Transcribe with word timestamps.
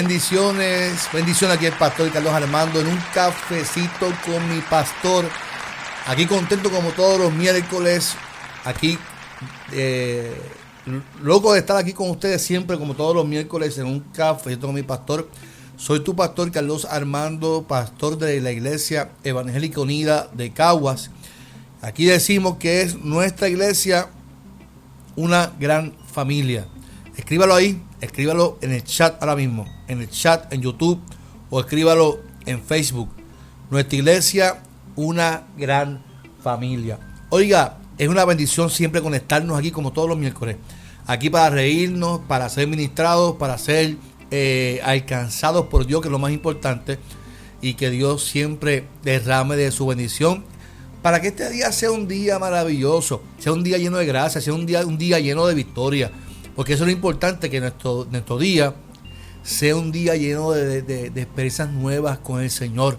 Bendiciones, 0.00 1.08
bendiciones 1.12 1.56
aquí 1.56 1.66
el 1.66 1.72
pastor 1.72 2.08
Carlos 2.12 2.32
Armando 2.32 2.80
en 2.80 2.86
un 2.86 3.00
cafecito 3.12 4.06
con 4.24 4.48
mi 4.48 4.60
pastor. 4.60 5.24
Aquí 6.06 6.24
contento 6.24 6.70
como 6.70 6.92
todos 6.92 7.18
los 7.18 7.32
miércoles, 7.32 8.14
aquí 8.64 8.96
eh, 9.72 10.40
loco 11.20 11.52
de 11.52 11.58
estar 11.58 11.76
aquí 11.76 11.94
con 11.94 12.10
ustedes 12.10 12.40
siempre 12.42 12.78
como 12.78 12.94
todos 12.94 13.12
los 13.12 13.26
miércoles 13.26 13.76
en 13.78 13.86
un 13.86 13.98
cafecito 13.98 14.68
con 14.68 14.76
mi 14.76 14.84
pastor. 14.84 15.28
Soy 15.76 16.04
tu 16.04 16.14
pastor 16.14 16.52
Carlos 16.52 16.84
Armando, 16.84 17.64
pastor 17.66 18.18
de 18.18 18.40
la 18.40 18.52
Iglesia 18.52 19.10
Evangélica 19.24 19.80
Unida 19.80 20.28
de 20.32 20.52
Caguas. 20.52 21.10
Aquí 21.82 22.04
decimos 22.04 22.58
que 22.58 22.82
es 22.82 22.94
nuestra 23.02 23.48
iglesia 23.48 24.10
una 25.16 25.52
gran 25.58 25.92
familia. 26.12 26.68
Escríbalo 27.16 27.56
ahí, 27.56 27.82
escríbalo 28.00 28.58
en 28.60 28.72
el 28.72 28.84
chat 28.84 29.20
ahora 29.20 29.36
mismo, 29.36 29.66
en 29.88 30.00
el 30.00 30.10
chat 30.10 30.52
en 30.52 30.62
YouTube 30.62 31.00
o 31.50 31.60
escríbalo 31.60 32.20
en 32.46 32.62
Facebook. 32.62 33.08
Nuestra 33.70 33.96
iglesia, 33.96 34.62
una 34.96 35.44
gran 35.56 36.02
familia. 36.42 36.98
Oiga, 37.30 37.78
es 37.98 38.08
una 38.08 38.24
bendición 38.24 38.70
siempre 38.70 39.02
conectarnos 39.02 39.58
aquí 39.58 39.70
como 39.70 39.92
todos 39.92 40.08
los 40.08 40.18
miércoles. 40.18 40.56
Aquí 41.06 41.30
para 41.30 41.50
reírnos, 41.50 42.20
para 42.28 42.48
ser 42.48 42.68
ministrados, 42.68 43.36
para 43.36 43.58
ser 43.58 43.96
eh, 44.30 44.80
alcanzados 44.84 45.66
por 45.66 45.86
Dios, 45.86 46.00
que 46.00 46.08
es 46.08 46.12
lo 46.12 46.18
más 46.18 46.32
importante. 46.32 46.98
Y 47.60 47.74
que 47.74 47.90
Dios 47.90 48.24
siempre 48.24 48.86
derrame 49.02 49.56
de 49.56 49.72
su 49.72 49.86
bendición 49.86 50.44
para 51.02 51.20
que 51.20 51.28
este 51.28 51.48
día 51.50 51.70
sea 51.72 51.90
un 51.90 52.08
día 52.08 52.38
maravilloso, 52.38 53.22
sea 53.38 53.52
un 53.52 53.62
día 53.62 53.78
lleno 53.78 53.98
de 53.98 54.06
gracia, 54.06 54.40
sea 54.40 54.52
un 54.52 54.66
día, 54.66 54.84
un 54.84 54.98
día 54.98 55.18
lleno 55.18 55.46
de 55.46 55.54
victoria. 55.54 56.10
Porque 56.58 56.72
eso 56.72 56.82
es 56.82 56.88
lo 56.88 56.92
importante, 56.92 57.50
que 57.50 57.60
nuestro, 57.60 58.36
día 58.36 58.74
sea 59.44 59.76
un 59.76 59.92
día 59.92 60.16
lleno 60.16 60.50
de, 60.50 60.82
de, 60.82 61.06
experiencias 61.22 61.70
nuevas 61.70 62.18
con 62.18 62.42
el 62.42 62.50
Señor. 62.50 62.98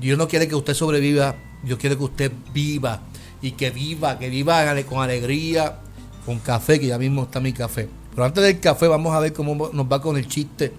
Dios 0.00 0.16
no 0.16 0.26
quiere 0.28 0.48
que 0.48 0.54
usted 0.54 0.72
sobreviva, 0.72 1.36
Dios 1.62 1.78
quiere 1.78 1.98
que 1.98 2.04
usted 2.04 2.32
viva 2.54 3.02
y 3.42 3.50
que 3.50 3.68
viva, 3.68 4.18
que 4.18 4.30
viva 4.30 4.64
con 4.84 5.02
alegría, 5.02 5.80
con 6.24 6.38
café, 6.38 6.80
que 6.80 6.86
ya 6.86 6.96
mismo 6.96 7.24
está 7.24 7.38
mi 7.38 7.52
café. 7.52 7.86
Pero 8.12 8.24
antes 8.24 8.42
del 8.42 8.58
café 8.60 8.88
vamos 8.88 9.14
a 9.14 9.20
ver 9.20 9.34
cómo 9.34 9.68
nos 9.70 9.86
va 9.86 10.00
con 10.00 10.16
el 10.16 10.26
chiste 10.26 10.72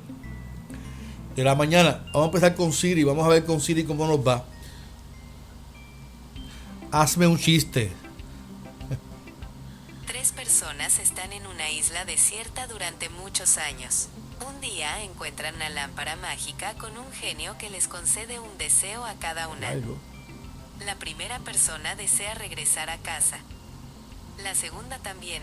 de 1.36 1.44
la 1.44 1.54
mañana. 1.54 2.08
Vamos 2.08 2.24
a 2.24 2.26
empezar 2.26 2.56
con 2.56 2.74
Siri, 2.74 3.04
vamos 3.04 3.28
a 3.28 3.30
ver 3.30 3.46
con 3.46 3.62
Siri 3.62 3.84
cómo 3.84 4.08
nos 4.08 4.28
va. 4.28 4.44
Hazme 6.90 7.28
un 7.28 7.38
chiste 7.38 7.92
personas 10.46 11.00
están 11.00 11.34
en 11.34 11.48
una 11.48 11.72
isla 11.72 12.06
desierta 12.06 12.68
durante 12.68 13.10
muchos 13.10 13.58
años. 13.58 14.10
Un 14.48 14.62
día 14.62 15.02
encuentran 15.02 15.56
una 15.56 15.70
lámpara 15.70 16.16
mágica 16.18 16.76
con 16.76 16.96
un 17.00 17.12
genio 17.12 17.58
que 17.58 17.72
les 17.72 17.88
concede 17.88 18.40
un 18.40 18.56
deseo 18.60 19.06
a 19.06 19.16
cada 19.16 19.48
una. 19.48 19.74
La 20.86 20.96
primera 21.00 21.40
persona 21.40 21.96
desea 21.96 22.36
regresar 22.36 22.92
a 22.92 22.98
casa. 23.00 23.40
La 24.44 24.54
segunda 24.54 25.00
también. 25.00 25.42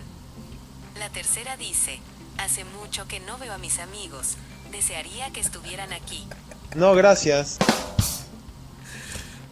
La 1.01 1.11
tercera 1.11 1.57
dice, 1.57 1.98
hace 2.39 2.64
mucho 2.64 3.08
que 3.08 3.18
no 3.18 3.39
veo 3.39 3.55
a 3.55 3.58
mis 3.58 3.80
amigos. 3.80 4.36
Desearía 4.70 5.33
que 5.33 5.41
estuvieran 5.41 5.92
aquí. 5.92 6.29
No, 6.77 6.95
gracias. 6.95 7.58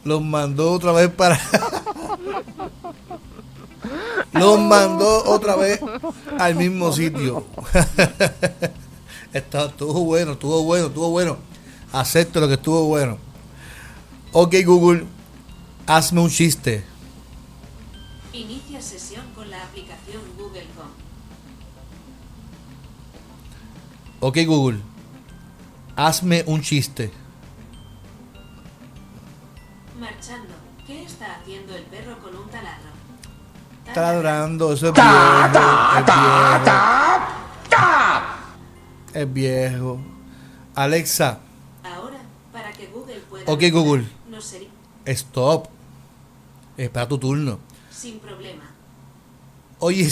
Los 0.05 0.23
mandó 0.23 0.71
otra 0.71 0.93
vez 0.93 1.11
para... 1.11 1.41
Los 4.33 4.61
mandó 4.61 5.25
otra 5.25 5.57
vez 5.57 5.81
al 6.39 6.55
mismo 6.55 6.93
sitio. 6.93 7.45
estuvo 9.33 10.05
bueno, 10.05 10.33
estuvo 10.33 10.63
bueno, 10.65 10.87
estuvo 10.87 11.11
bueno. 11.11 11.37
Acepto 11.93 12.41
lo 12.41 12.49
que 12.49 12.55
estuvo 12.55 12.85
bueno. 12.85 13.19
Ok, 14.33 14.55
Google, 14.65 15.07
hazme 15.87 16.21
un 16.21 16.31
chiste. 16.31 16.85
Inicia 18.33 18.81
sesión 18.81 19.25
con 19.35 19.51
la 19.51 19.63
aplicación 19.63 20.23
Google 20.39 20.67
Home. 20.79 21.11
Ok, 24.21 24.39
Google, 24.47 24.81
hazme 25.97 26.45
un 26.47 26.63
chiste. 26.63 27.11
Está 33.91 34.13
ladrando, 34.13 34.73
eso 34.73 34.87
es 34.87 34.93
viejo. 34.93 35.09
Es 39.13 39.33
viejo. 39.33 40.01
Alexa. 40.77 41.41
Ahora, 41.83 42.21
para 42.53 42.71
que 42.71 42.87
Google 42.87 43.19
pueda. 43.29 43.53
Ok, 43.53 43.65
Google. 43.73 44.07
Stop. 45.07 45.67
Espera 46.77 47.09
tu 47.09 47.19
turno. 47.19 47.59
Sin 47.91 48.21
problema. 48.21 48.63
Oye, 49.81 50.09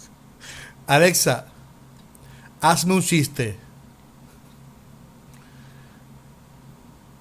Alexa, 0.86 1.44
hazme 2.62 2.94
un 2.94 3.02
chiste. 3.02 3.58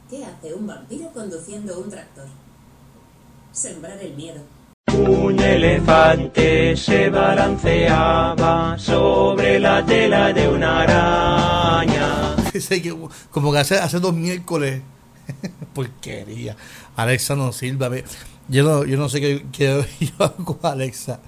¿Qué 0.09 0.23
hace 0.23 0.53
un 0.53 0.65
vampiro 0.65 1.11
conduciendo 1.11 1.77
un 1.77 1.89
tractor? 1.89 2.27
Sembrar 3.51 3.97
el 3.97 4.15
miedo. 4.15 4.41
Un 4.93 5.39
elefante 5.39 6.75
se 6.75 7.09
balanceaba 7.09 8.77
sobre 8.77 9.59
la 9.59 9.85
tela 9.85 10.33
de 10.33 10.47
una 10.49 10.81
araña. 10.81 12.35
Como 13.31 13.51
que 13.53 13.57
hace, 13.59 13.77
hace 13.77 13.99
dos 13.99 14.13
miércoles. 14.13 14.81
Porquería. 15.73 16.55
Alexa 16.95 17.35
no 17.35 17.51
sirve. 17.53 18.03
Yo 18.49 18.63
no, 18.63 18.83
yo 18.83 18.97
no 18.97 19.07
sé 19.07 19.21
qué, 19.21 19.45
yo 19.99 20.25
hago 20.25 20.57
con 20.57 20.71
Alexa. 20.71 21.21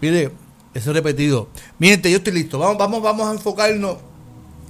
Mire, 0.00 0.30
eso 0.72 0.92
repetido. 0.92 1.48
Miren, 1.78 2.00
yo 2.02 2.18
estoy 2.18 2.32
listo. 2.32 2.58
Vamos, 2.58 2.78
vamos, 2.78 3.02
vamos 3.02 3.28
a 3.28 3.32
enfocarnos. 3.32 3.96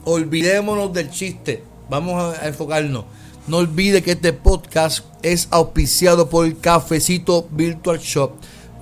Olvidémonos 0.04 0.92
del 0.92 1.10
chiste. 1.10 1.62
Vamos 1.90 2.38
a 2.38 2.48
enfocarnos. 2.48 3.04
No 3.46 3.56
olvide 3.56 4.02
que 4.02 4.12
este 4.12 4.32
podcast 4.32 5.04
es 5.22 5.48
auspiciado 5.50 6.28
por 6.28 6.46
el 6.46 6.58
Cafecito 6.58 7.48
Virtual 7.50 7.98
Shop, 7.98 8.32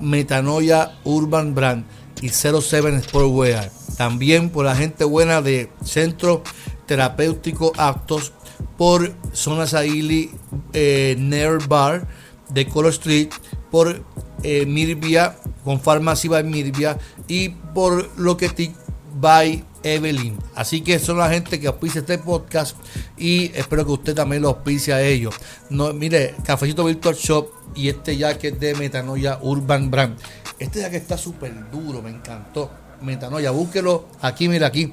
Metanoia 0.01 0.99
Urban 1.05 1.55
Brand 1.55 1.85
y 2.21 2.29
07 2.29 3.03
Sportwear. 3.03 3.71
También 3.97 4.51
por 4.51 4.65
la 4.65 4.77
gente 4.77 5.05
buena 5.05 5.43
de 5.43 5.71
Centro 5.85 6.43
Terapéutico 6.87 7.73
Actos, 7.77 8.33
por 8.77 9.13
Zona 9.33 9.67
Saili 9.67 10.31
eh, 10.73 11.17
Nair 11.19 11.59
Bar 11.69 12.07
de 12.49 12.67
Color 12.67 12.93
Street, 12.93 13.31
por 13.71 14.03
eh, 14.43 14.67
Mirvia, 14.67 15.37
con 15.65 15.81
Farmacia 15.81 16.31
by 16.31 16.45
Mirvia 16.45 16.99
y 17.27 17.51
por 17.51 18.09
Loquetic 18.17 18.75
by 19.21 19.65
Evelyn. 19.95 20.37
Así 20.55 20.81
que 20.81 20.99
son 20.99 21.19
la 21.19 21.31
gente 21.31 21.61
que 21.61 21.67
auspicia 21.67 22.01
este 22.01 22.19
podcast 22.19 22.77
y 23.17 23.53
espero 23.55 23.85
que 23.85 23.93
usted 23.93 24.15
también 24.15 24.43
lo 24.43 24.49
auspicie 24.49 24.93
a 24.95 25.03
ellos. 25.03 25.35
No, 25.71 25.93
mire, 25.93 26.35
Cafecito 26.45 26.85
Virtual 26.85 27.15
Shop 27.15 27.49
y 27.75 27.89
este 27.89 28.17
jacket 28.17 28.59
de 28.59 28.75
Metanoia 28.75 29.39
Urban 29.43 29.91
Brand. 29.91 30.19
Este 30.59 30.81
jacket 30.81 31.03
está 31.03 31.17
súper 31.17 31.71
duro, 31.71 32.03
me 32.03 32.11
encantó. 32.11 32.71
Metanoia, 33.01 33.51
búsquelo 33.51 34.09
aquí, 34.21 34.49
mira 34.49 34.67
aquí, 34.67 34.93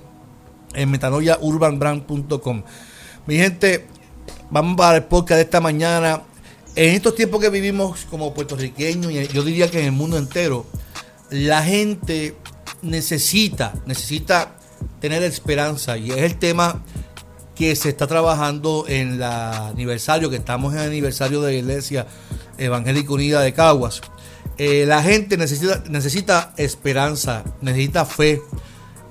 en 0.74 0.92
metanoiaurbanbrand.com. 0.92 2.64
Mi 3.26 3.38
gente, 3.38 3.88
vamos 4.52 4.78
para 4.78 4.98
el 4.98 5.04
podcast 5.06 5.38
de 5.38 5.42
esta 5.42 5.60
mañana. 5.60 6.22
En 6.76 6.94
estos 6.94 7.16
tiempos 7.16 7.42
que 7.42 7.50
vivimos 7.50 8.06
como 8.10 8.34
puertorriqueños, 8.34 9.12
y 9.12 9.28
yo 9.30 9.44
diría 9.44 9.72
que 9.72 9.80
en 9.80 9.86
el 9.86 9.92
mundo 9.94 10.18
entero, 10.18 10.66
la 11.32 11.64
gente 11.64 12.36
necesita, 12.82 13.74
necesita 13.86 14.56
tener 15.00 15.24
esperanza 15.24 15.98
y 15.98 16.12
es 16.12 16.18
el 16.18 16.38
tema 16.38 16.84
que 17.56 17.76
se 17.76 17.90
está 17.90 18.08
trabajando 18.08 18.86
en 18.88 19.14
el 19.14 19.24
aniversario, 19.24 20.30
que 20.30 20.36
estamos 20.36 20.74
en 20.74 20.82
el 20.82 20.88
aniversario 20.88 21.42
de 21.42 21.54
la 21.54 21.58
Iglesia 21.58 22.08
Evangélica 22.58 23.14
Unida 23.14 23.42
de 23.42 23.54
Caguas. 23.54 24.02
Eh, 24.58 24.86
la 24.86 25.02
gente 25.02 25.38
necesita, 25.38 25.84
necesita 25.90 26.54
esperanza, 26.58 27.44
necesita 27.62 28.06
fe, 28.06 28.42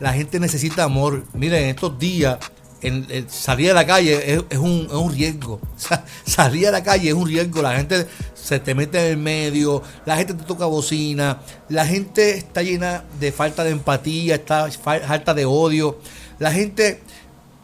la 0.01 0.13
gente 0.13 0.41
necesita 0.41 0.85
amor. 0.85 1.25
Miren, 1.33 1.65
en 1.65 1.69
estos 1.71 1.99
días 1.99 2.39
en, 2.85 3.07
en- 3.09 3.29
salir 3.31 3.71
a 3.71 3.75
la 3.75 3.87
calle 3.87 4.35
es, 4.51 4.59
un, 4.59 4.87
es 4.89 4.95
un 4.95 5.13
riesgo. 5.13 5.61
salir 6.27 6.69
a 6.69 6.71
la 6.71 6.83
calle 6.83 7.09
es 7.09 7.15
un 7.15 7.27
riesgo. 7.27 7.63
La 7.63 7.77
gente 7.77 8.07
se 8.35 8.61
te 8.61 8.75
mete 8.75 8.99
en 8.99 9.07
el 9.13 9.17
medio, 9.17 9.83
la 10.07 10.17
gente 10.17 10.35
te 10.35 10.45
toca 10.45 10.67
bocina, 10.67 11.39
la 11.69 11.87
gente 11.87 12.37
está 12.37 12.63
llena 12.63 13.05
de 13.19 13.33
falta 13.33 13.65
de 13.65 13.71
empatía, 13.71 14.35
está 14.37 14.71
fa- 14.71 15.01
falta 15.01 15.35
de 15.35 15.45
odio. 15.47 15.99
La 16.39 16.53
gente 16.53 17.01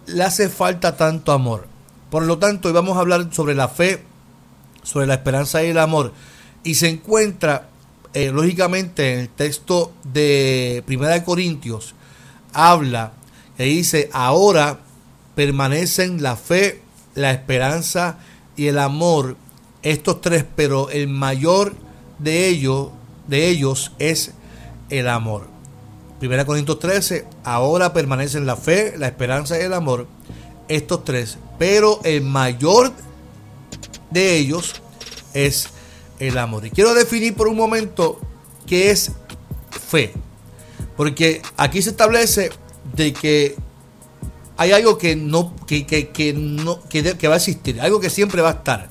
le 0.07 0.23
hace 0.25 0.49
falta 0.49 0.97
tanto 0.97 1.33
amor. 1.33 1.67
Por 2.11 2.25
lo 2.25 2.39
tanto, 2.39 2.69
hoy 2.69 2.75
vamos 2.75 2.97
a 2.97 3.01
hablar 3.01 3.29
sobre 3.33 3.55
la 3.55 3.69
fe, 3.69 4.03
sobre 4.83 5.07
la 5.07 5.15
esperanza 5.15 5.63
y 5.63 5.69
el 5.69 5.79
amor. 5.79 6.13
Y 6.65 6.75
se 6.75 6.89
encuentra, 6.89 7.69
eh, 8.15 8.31
lógicamente, 8.33 9.13
en 9.15 9.19
el 9.21 9.29
texto 9.29 9.93
de 10.05 10.83
Primera 10.87 11.13
de 11.15 11.23
Corintios, 11.25 11.95
habla 12.53 13.13
que 13.57 13.65
dice, 13.65 14.09
ahora 14.13 14.79
permanecen 15.35 16.23
la 16.23 16.37
fe, 16.37 16.83
la 17.15 17.31
esperanza 17.31 18.19
y 18.57 18.67
el 18.67 18.79
amor, 18.79 19.37
estos 19.83 20.21
tres, 20.21 20.45
pero 20.57 20.91
el 20.91 21.09
mayor 21.09 21.75
de 22.19 22.49
ellos, 22.49 22.89
de 23.27 23.49
ellos 23.49 23.93
es 23.99 24.33
el 24.91 25.09
amor. 25.09 25.49
Primera 26.19 26.45
Corintios 26.45 26.79
13, 26.79 27.27
ahora 27.45 27.93
permanecen 27.93 28.45
la 28.45 28.57
fe, 28.57 28.95
la 28.99 29.07
esperanza 29.07 29.59
y 29.59 29.63
el 29.63 29.73
amor, 29.73 30.07
estos 30.69 31.05
tres, 31.05 31.39
pero 31.59 32.01
el 32.05 32.23
mayor 32.23 32.93
de 34.11 34.37
ellos 34.37 34.83
es 35.33 35.69
el 36.19 36.37
amor. 36.37 36.67
Y 36.67 36.71
quiero 36.71 36.95
definir 36.95 37.35
por 37.35 37.49
un 37.49 37.57
momento 37.57 38.21
qué 38.67 38.91
es 38.91 39.13
fe. 39.71 40.13
Porque 40.97 41.41
aquí 41.57 41.81
se 41.81 41.91
establece 41.91 42.51
de 42.95 43.13
que 43.13 43.57
hay 44.61 44.73
algo 44.73 44.99
que 44.99 45.17
no, 45.17 45.57
que, 45.67 45.87
que, 45.87 46.11
que 46.11 46.35
no, 46.35 46.83
que, 46.83 47.17
que 47.17 47.29
va 47.29 47.33
a 47.33 47.37
existir, 47.39 47.81
algo 47.81 47.99
que 47.99 48.11
siempre 48.11 48.43
va 48.43 48.51
a 48.51 48.53
estar, 48.53 48.91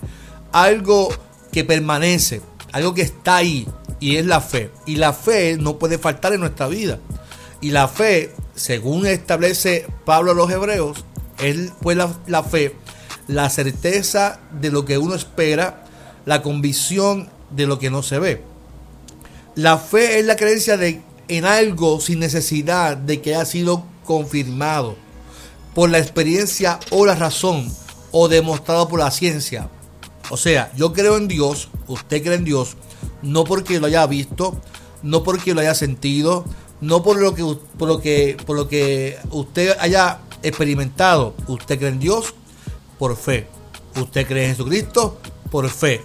algo 0.51 1.09
que 1.51 1.63
permanece, 1.63 2.41
algo 2.71 2.95
que 2.95 3.03
está 3.03 3.35
ahí, 3.35 3.67
y 3.99 4.15
es 4.15 4.25
la 4.25 4.41
fe. 4.41 4.71
Y 4.87 4.95
la 4.95 5.13
fe 5.13 5.57
no 5.59 5.77
puede 5.77 5.99
faltar 5.99 6.33
en 6.33 6.39
nuestra 6.39 6.67
vida. 6.67 6.97
Y 7.61 7.69
la 7.69 7.87
fe, 7.87 8.33
según 8.55 9.05
establece 9.05 9.85
Pablo 10.05 10.31
a 10.31 10.33
los 10.33 10.49
hebreos, 10.49 11.05
es 11.37 11.71
pues 11.83 11.95
la, 11.95 12.17
la 12.25 12.41
fe, 12.41 12.75
la 13.27 13.47
certeza 13.51 14.39
de 14.59 14.71
lo 14.71 14.85
que 14.85 14.97
uno 14.97 15.13
espera, 15.13 15.85
la 16.25 16.41
convicción 16.41 17.29
de 17.51 17.67
lo 17.67 17.77
que 17.77 17.91
no 17.91 18.01
se 18.01 18.17
ve. 18.17 18.41
La 19.53 19.77
fe 19.77 20.17
es 20.17 20.25
la 20.25 20.35
creencia 20.35 20.77
de, 20.77 21.03
en 21.27 21.45
algo 21.45 21.99
sin 21.99 22.17
necesidad 22.17 22.97
de 22.97 23.21
que 23.21 23.35
haya 23.35 23.45
sido 23.45 23.85
confirmado 24.03 24.95
por 25.73 25.89
la 25.89 25.99
experiencia 25.99 26.79
o 26.91 27.05
la 27.05 27.15
razón 27.15 27.71
o 28.11 28.27
demostrado 28.27 28.87
por 28.87 28.99
la 28.99 29.11
ciencia. 29.11 29.69
O 30.29 30.37
sea, 30.37 30.71
yo 30.75 30.93
creo 30.93 31.17
en 31.17 31.27
Dios, 31.27 31.69
usted 31.87 32.21
cree 32.21 32.35
en 32.35 32.45
Dios, 32.45 32.75
no 33.21 33.43
porque 33.43 33.79
lo 33.79 33.87
haya 33.87 34.05
visto, 34.05 34.57
no 35.01 35.23
porque 35.23 35.53
lo 35.53 35.61
haya 35.61 35.73
sentido, 35.73 36.45
no 36.81 37.03
por 37.03 37.19
lo 37.19 37.33
que 37.33 37.43
por 37.77 37.87
lo 37.87 37.99
que 37.99 38.37
por 38.45 38.55
lo 38.55 38.67
que 38.67 39.17
usted 39.31 39.75
haya 39.79 40.19
experimentado. 40.43 41.33
Usted 41.47 41.77
cree 41.77 41.91
en 41.91 41.99
Dios 41.99 42.33
por 42.97 43.15
fe. 43.17 43.47
Usted 43.95 44.27
cree 44.27 44.45
en 44.45 44.51
Jesucristo 44.51 45.19
por 45.51 45.69
fe. 45.69 46.01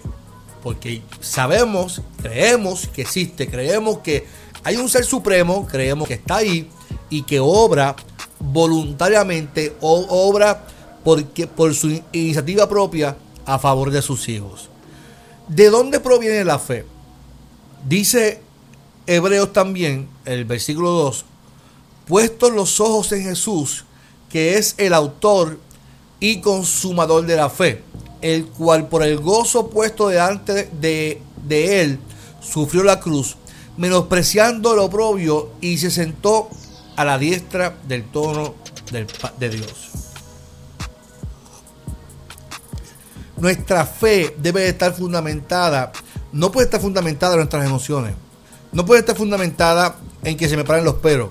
Porque 0.62 1.02
sabemos, 1.20 2.00
creemos 2.22 2.88
que 2.88 3.02
existe, 3.02 3.48
creemos 3.48 3.98
que 3.98 4.26
hay 4.62 4.76
un 4.76 4.88
ser 4.88 5.04
supremo, 5.04 5.66
creemos 5.66 6.08
que 6.08 6.14
está 6.14 6.36
ahí 6.36 6.70
y 7.10 7.22
que 7.22 7.38
obra 7.38 7.94
voluntariamente 8.38 9.76
o 9.80 10.06
obra 10.28 10.66
porque, 11.04 11.46
por 11.46 11.74
su 11.74 12.02
iniciativa 12.12 12.68
propia 12.68 13.16
a 13.44 13.58
favor 13.58 13.90
de 13.90 14.02
sus 14.02 14.28
hijos. 14.28 14.70
¿De 15.48 15.68
dónde 15.68 16.00
proviene 16.00 16.44
la 16.44 16.58
fe? 16.58 16.86
Dice 17.86 18.40
Hebreos 19.06 19.52
también, 19.52 20.08
el 20.24 20.46
versículo 20.46 20.90
2, 20.90 21.24
puestos 22.06 22.52
los 22.52 22.80
ojos 22.80 23.12
en 23.12 23.24
Jesús, 23.24 23.84
que 24.30 24.56
es 24.56 24.74
el 24.78 24.94
autor 24.94 25.58
y 26.20 26.40
consumador 26.40 27.26
de 27.26 27.36
la 27.36 27.50
fe, 27.50 27.82
el 28.22 28.46
cual 28.46 28.88
por 28.88 29.02
el 29.02 29.18
gozo 29.18 29.68
puesto 29.68 30.08
delante 30.08 30.70
de, 30.80 31.20
de 31.46 31.82
él 31.82 31.98
sufrió 32.40 32.82
la 32.82 33.00
cruz, 33.00 33.36
menospreciando 33.76 34.72
el 34.72 34.78
oprobio 34.78 35.50
y 35.60 35.76
se 35.76 35.90
sentó 35.90 36.48
a 36.96 37.04
la 37.04 37.18
diestra 37.18 37.76
del 37.86 38.04
Pa- 38.04 39.32
de 39.38 39.48
Dios. 39.50 39.90
Nuestra 43.36 43.84
fe 43.84 44.34
debe 44.38 44.68
estar 44.68 44.94
fundamentada, 44.94 45.92
no 46.32 46.52
puede 46.52 46.66
estar 46.66 46.80
fundamentada 46.80 47.34
en 47.34 47.40
nuestras 47.40 47.66
emociones, 47.66 48.14
no 48.72 48.86
puede 48.86 49.00
estar 49.00 49.16
fundamentada 49.16 49.96
en 50.22 50.36
que 50.36 50.48
se 50.48 50.56
me 50.56 50.64
paren 50.64 50.84
los 50.84 50.94
pelos, 50.94 51.30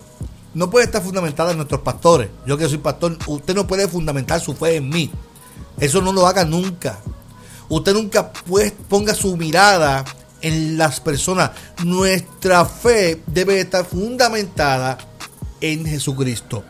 no 0.53 0.69
puede 0.69 0.85
estar 0.85 1.01
fundamentada 1.01 1.51
en 1.51 1.57
nuestros 1.57 1.81
pastores. 1.81 2.29
Yo 2.45 2.57
que 2.57 2.67
soy 2.67 2.77
pastor, 2.77 3.17
usted 3.27 3.55
no 3.55 3.65
puede 3.65 3.87
fundamentar 3.87 4.39
su 4.39 4.53
fe 4.53 4.75
en 4.75 4.89
mí. 4.89 5.09
Eso 5.79 6.01
no 6.01 6.11
lo 6.11 6.27
haga 6.27 6.45
nunca. 6.45 6.99
Usted 7.69 7.93
nunca 7.93 8.31
pues, 8.31 8.71
ponga 8.87 9.15
su 9.15 9.35
mirada 9.35 10.03
en 10.41 10.77
las 10.77 10.99
personas. 10.99 11.51
Nuestra 11.83 12.65
fe 12.65 13.23
debe 13.25 13.61
estar 13.61 13.83
fundamentada 13.85 14.97
en 15.63 15.85
Jesucristo. 15.85 16.63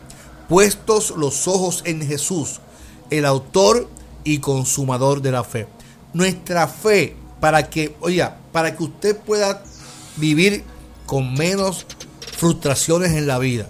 Puestos 0.48 1.14
los 1.18 1.48
ojos 1.48 1.82
en 1.86 2.06
Jesús, 2.06 2.62
el 3.10 3.26
autor 3.26 3.90
y 4.24 4.38
consumador 4.38 5.22
de 5.22 5.32
la 5.32 5.44
fe. 5.44 5.68
Nuestra 6.14 6.68
fe 6.68 7.18
para 7.42 7.70
que, 7.70 7.96
oiga, 8.00 8.38
para 8.52 8.78
que 8.78 8.84
usted 8.84 9.18
pueda 9.18 9.64
vivir 10.16 10.64
con 11.08 11.34
menos 11.34 11.86
frustraciones 12.38 13.14
en 13.14 13.26
la 13.26 13.40
vida. 13.40 13.68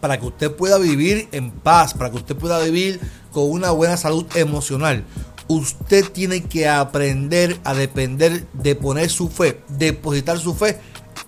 Para 0.00 0.18
que 0.18 0.26
usted 0.26 0.50
pueda 0.50 0.78
vivir 0.78 1.28
en 1.32 1.50
paz, 1.50 1.92
para 1.92 2.10
que 2.10 2.16
usted 2.16 2.36
pueda 2.36 2.58
vivir 2.60 2.98
con 3.32 3.50
una 3.50 3.70
buena 3.70 3.98
salud 3.98 4.24
emocional. 4.34 5.04
Usted 5.46 6.10
tiene 6.10 6.42
que 6.42 6.68
aprender 6.68 7.60
a 7.64 7.74
depender 7.74 8.46
de 8.54 8.74
poner 8.74 9.10
su 9.10 9.28
fe, 9.28 9.60
depositar 9.68 10.38
su 10.38 10.54
fe 10.54 10.80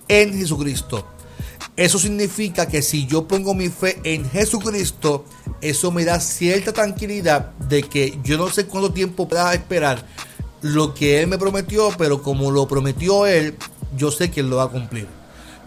en 0.07 0.33
Jesucristo. 0.33 1.05
Eso 1.79 1.97
significa 1.97 2.67
que 2.67 2.81
si 2.81 3.07
yo 3.07 3.25
pongo 3.25 3.53
mi 3.53 3.69
fe 3.69 4.01
en 4.03 4.29
Jesucristo, 4.29 5.23
eso 5.61 5.93
me 5.93 6.03
da 6.03 6.19
cierta 6.19 6.73
tranquilidad 6.73 7.51
de 7.69 7.83
que 7.83 8.19
yo 8.21 8.37
no 8.37 8.49
sé 8.49 8.65
cuánto 8.65 8.91
tiempo 8.91 9.29
pueda 9.29 9.53
esperar 9.53 10.05
lo 10.61 10.93
que 10.93 11.21
Él 11.21 11.27
me 11.27 11.37
prometió, 11.37 11.89
pero 11.97 12.21
como 12.21 12.51
lo 12.51 12.67
prometió 12.67 13.25
Él, 13.25 13.55
yo 13.95 14.11
sé 14.11 14.29
que 14.29 14.41
Él 14.41 14.49
lo 14.49 14.57
va 14.57 14.63
a 14.63 14.67
cumplir. 14.67 15.07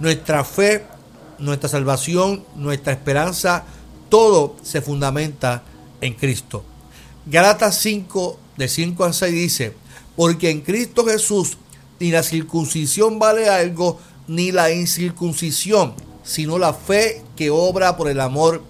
Nuestra 0.01 0.45
fe, 0.45 0.85
nuestra 1.39 1.71
salvación, 1.71 2.45
nuestra 2.57 2.93
esperanza, 2.93 3.65
todo 4.11 4.57
se 4.63 4.83
fundamenta 4.83 5.63
en 6.03 6.13
Cristo. 6.13 6.63
Gálatas 7.25 7.79
5, 7.79 8.39
de 8.59 8.69
5 8.69 9.05
al 9.05 9.15
6 9.15 9.33
dice, 9.33 9.73
porque 10.15 10.51
en 10.51 10.61
Cristo 10.61 11.07
Jesús 11.07 11.57
ni 12.01 12.11
la 12.11 12.23
circuncisión 12.23 13.19
vale 13.19 13.49
algo, 13.49 13.99
ni 14.27 14.53
la 14.53 14.71
incircuncisión, 14.71 15.95
sino 16.23 16.59
la 16.59 16.75
fe 16.75 17.23
que 17.37 17.51
obra 17.51 17.97
por 17.97 18.09
el 18.09 18.21
amor. 18.21 18.63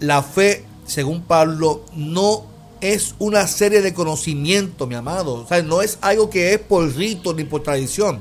La 0.00 0.22
fe, 0.22 0.64
según 0.86 1.22
Pablo, 1.22 1.84
no 1.94 2.44
es 2.80 3.14
una 3.18 3.46
serie 3.46 3.80
de 3.80 3.94
conocimientos, 3.94 4.86
mi 4.86 4.94
amado. 4.94 5.34
O 5.34 5.48
sea, 5.48 5.62
no 5.62 5.82
es 5.82 5.98
algo 6.00 6.28
que 6.28 6.54
es 6.54 6.60
por 6.60 6.94
rito 6.94 7.32
ni 7.32 7.44
por 7.44 7.62
tradición. 7.62 8.20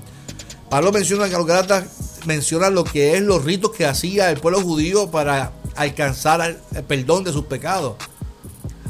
Pablo 0.70 0.92
menciona 0.92 1.30
que 1.30 1.36
los 1.36 1.46
Gálatas 1.46 1.86
menciona 2.26 2.70
lo 2.70 2.84
que 2.84 3.16
es 3.16 3.22
los 3.22 3.44
ritos 3.44 3.72
que 3.72 3.86
hacía 3.86 4.32
el 4.32 4.40
pueblo 4.40 4.62
judío 4.62 5.12
para 5.12 5.52
alcanzar 5.76 6.58
el 6.74 6.84
perdón 6.84 7.24
de 7.24 7.34
sus 7.34 7.46
pecados. 7.46 7.96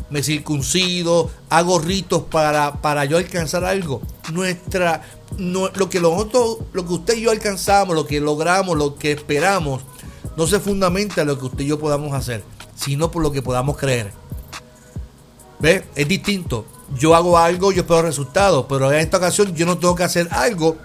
Me 0.09 0.21
circuncido, 0.21 1.31
hago 1.49 1.79
ritos 1.79 2.23
para, 2.29 2.81
para 2.81 3.05
yo 3.05 3.17
alcanzar 3.17 3.65
algo. 3.65 4.01
Nuestra, 4.31 5.01
no, 5.37 5.69
lo 5.75 5.89
que 5.89 5.99
nosotros, 5.99 6.57
lo 6.73 6.85
que 6.85 6.93
usted 6.93 7.17
y 7.17 7.21
yo 7.21 7.31
alcanzamos, 7.31 7.95
lo 7.95 8.05
que 8.05 8.19
logramos, 8.19 8.77
lo 8.77 8.95
que 8.95 9.11
esperamos, 9.11 9.81
no 10.35 10.47
se 10.47 10.59
fundamenta 10.59 11.21
en 11.21 11.27
lo 11.27 11.39
que 11.39 11.45
usted 11.45 11.63
y 11.63 11.67
yo 11.67 11.79
podamos 11.79 12.13
hacer, 12.13 12.43
sino 12.75 13.11
por 13.11 13.21
lo 13.21 13.31
que 13.31 13.41
podamos 13.41 13.77
creer. 13.77 14.11
¿Ve? 15.59 15.85
Es 15.95 16.07
distinto. 16.07 16.65
Yo 16.97 17.15
hago 17.15 17.37
algo, 17.37 17.71
yo 17.71 17.81
espero 17.81 18.01
resultados, 18.01 18.65
pero 18.67 18.91
en 18.91 18.99
esta 18.99 19.17
ocasión 19.17 19.55
yo 19.55 19.65
no 19.65 19.77
tengo 19.77 19.95
que 19.95 20.03
hacer 20.03 20.27
algo 20.31 20.77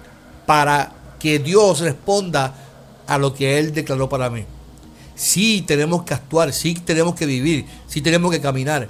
para 0.47 0.93
que 1.19 1.39
Dios 1.39 1.81
responda 1.81 2.55
a 3.07 3.19
lo 3.19 3.35
que 3.35 3.59
Él 3.59 3.73
declaró 3.73 4.09
para 4.09 4.31
mí. 4.31 4.45
Sí 5.15 5.65
tenemos 5.67 6.05
que 6.05 6.15
actuar, 6.15 6.53
sí 6.53 6.75
tenemos 6.75 7.15
que 7.15 7.27
vivir, 7.27 7.67
sí 7.89 8.01
tenemos 8.01 8.31
que 8.31 8.41
caminar. 8.41 8.89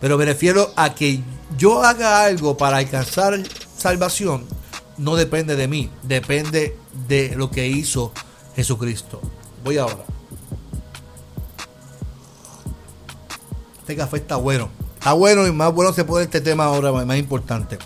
Pero 0.00 0.16
me 0.16 0.24
refiero 0.24 0.72
a 0.76 0.94
que 0.94 1.20
yo 1.58 1.82
haga 1.82 2.22
algo 2.24 2.56
para 2.56 2.76
alcanzar 2.76 3.42
salvación, 3.76 4.44
no 4.98 5.16
depende 5.16 5.56
de 5.56 5.68
mí, 5.68 5.90
depende 6.02 6.76
de 7.08 7.34
lo 7.36 7.50
que 7.50 7.66
hizo 7.66 8.12
Jesucristo. 8.54 9.20
Voy 9.64 9.78
ahora. 9.78 10.04
Este 13.80 13.96
café 13.96 14.16
está 14.16 14.36
bueno. 14.36 14.70
Está 14.94 15.12
bueno 15.12 15.46
y 15.46 15.52
más 15.52 15.72
bueno 15.72 15.92
se 15.92 16.04
puede 16.04 16.24
este 16.24 16.40
tema 16.40 16.64
ahora, 16.64 16.90
más 16.92 17.18
importante. 17.18 17.78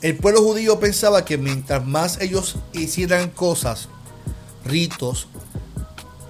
El 0.00 0.16
pueblo 0.16 0.42
judío 0.42 0.78
pensaba 0.78 1.24
que 1.24 1.38
mientras 1.38 1.84
más 1.84 2.20
ellos 2.20 2.56
hicieran 2.72 3.30
cosas, 3.30 3.88
ritos, 4.64 5.26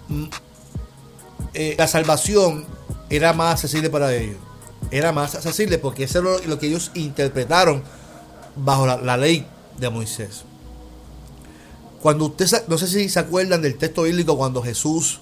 mm, 0.09 0.25
eh, 1.53 1.75
la 1.77 1.87
salvación 1.87 2.65
era 3.11 3.33
más 3.33 3.55
accesible 3.55 3.91
para 3.91 4.15
ellos. 4.15 4.37
Era 4.91 5.13
más 5.13 5.35
accesible 5.35 5.77
porque 5.79 6.05
eso 6.05 6.39
es 6.39 6.47
lo, 6.47 6.59
que 6.59 6.69
ellos 6.69 6.91
interpretaron 6.95 7.83
bajo 8.57 8.87
la, 8.87 9.17
ley 9.17 9.47
de 9.79 9.91
Moisés. 9.91 10.45
Cuando 12.03 12.27
usted, 12.27 12.47
no 12.69 12.79
sé 12.79 12.87
si 12.87 13.09
se 13.09 13.19
acuerdan 13.19 13.63
del 13.63 13.77
texto 13.77 14.03
bíblico 14.03 14.37
cuando 14.37 14.63
Jesús 14.63 15.21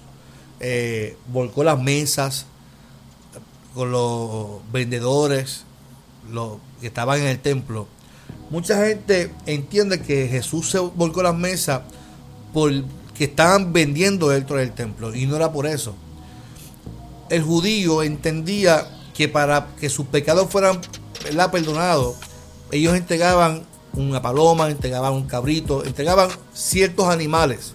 eh, 0.59 1.17
volcó 1.31 1.63
las 1.63 1.81
mesas 1.81 2.45
con 3.73 3.91
los 3.91 4.61
vendedores 4.71 5.63
los 6.31 6.57
que 6.81 6.87
estaban 6.87 7.19
en 7.19 7.27
el 7.27 7.39
templo 7.39 7.87
Mucha 8.49 8.85
gente 8.85 9.33
entiende 9.45 9.99
que 9.99 10.27
Jesús 10.27 10.69
se 10.69 10.79
volcó 10.79 11.21
las 11.21 11.35
mesas 11.35 11.81
porque 12.53 13.25
estaban 13.25 13.73
vendiendo 13.73 14.29
dentro 14.29 14.55
del 14.55 14.71
templo 14.71 15.13
y 15.13 15.25
no 15.25 15.35
era 15.35 15.51
por 15.51 15.67
eso. 15.67 15.95
El 17.29 17.43
judío 17.43 18.03
entendía 18.03 18.87
que 19.13 19.27
para 19.27 19.67
que 19.79 19.89
sus 19.89 20.07
pecados 20.07 20.49
fueran 20.49 20.79
perdonados, 21.51 22.15
ellos 22.71 22.95
entregaban 22.95 23.63
una 23.97 24.21
paloma, 24.21 24.69
entregaban 24.69 25.13
un 25.13 25.27
cabrito, 25.27 25.83
entregaban 25.83 26.29
ciertos 26.53 27.07
animales 27.09 27.73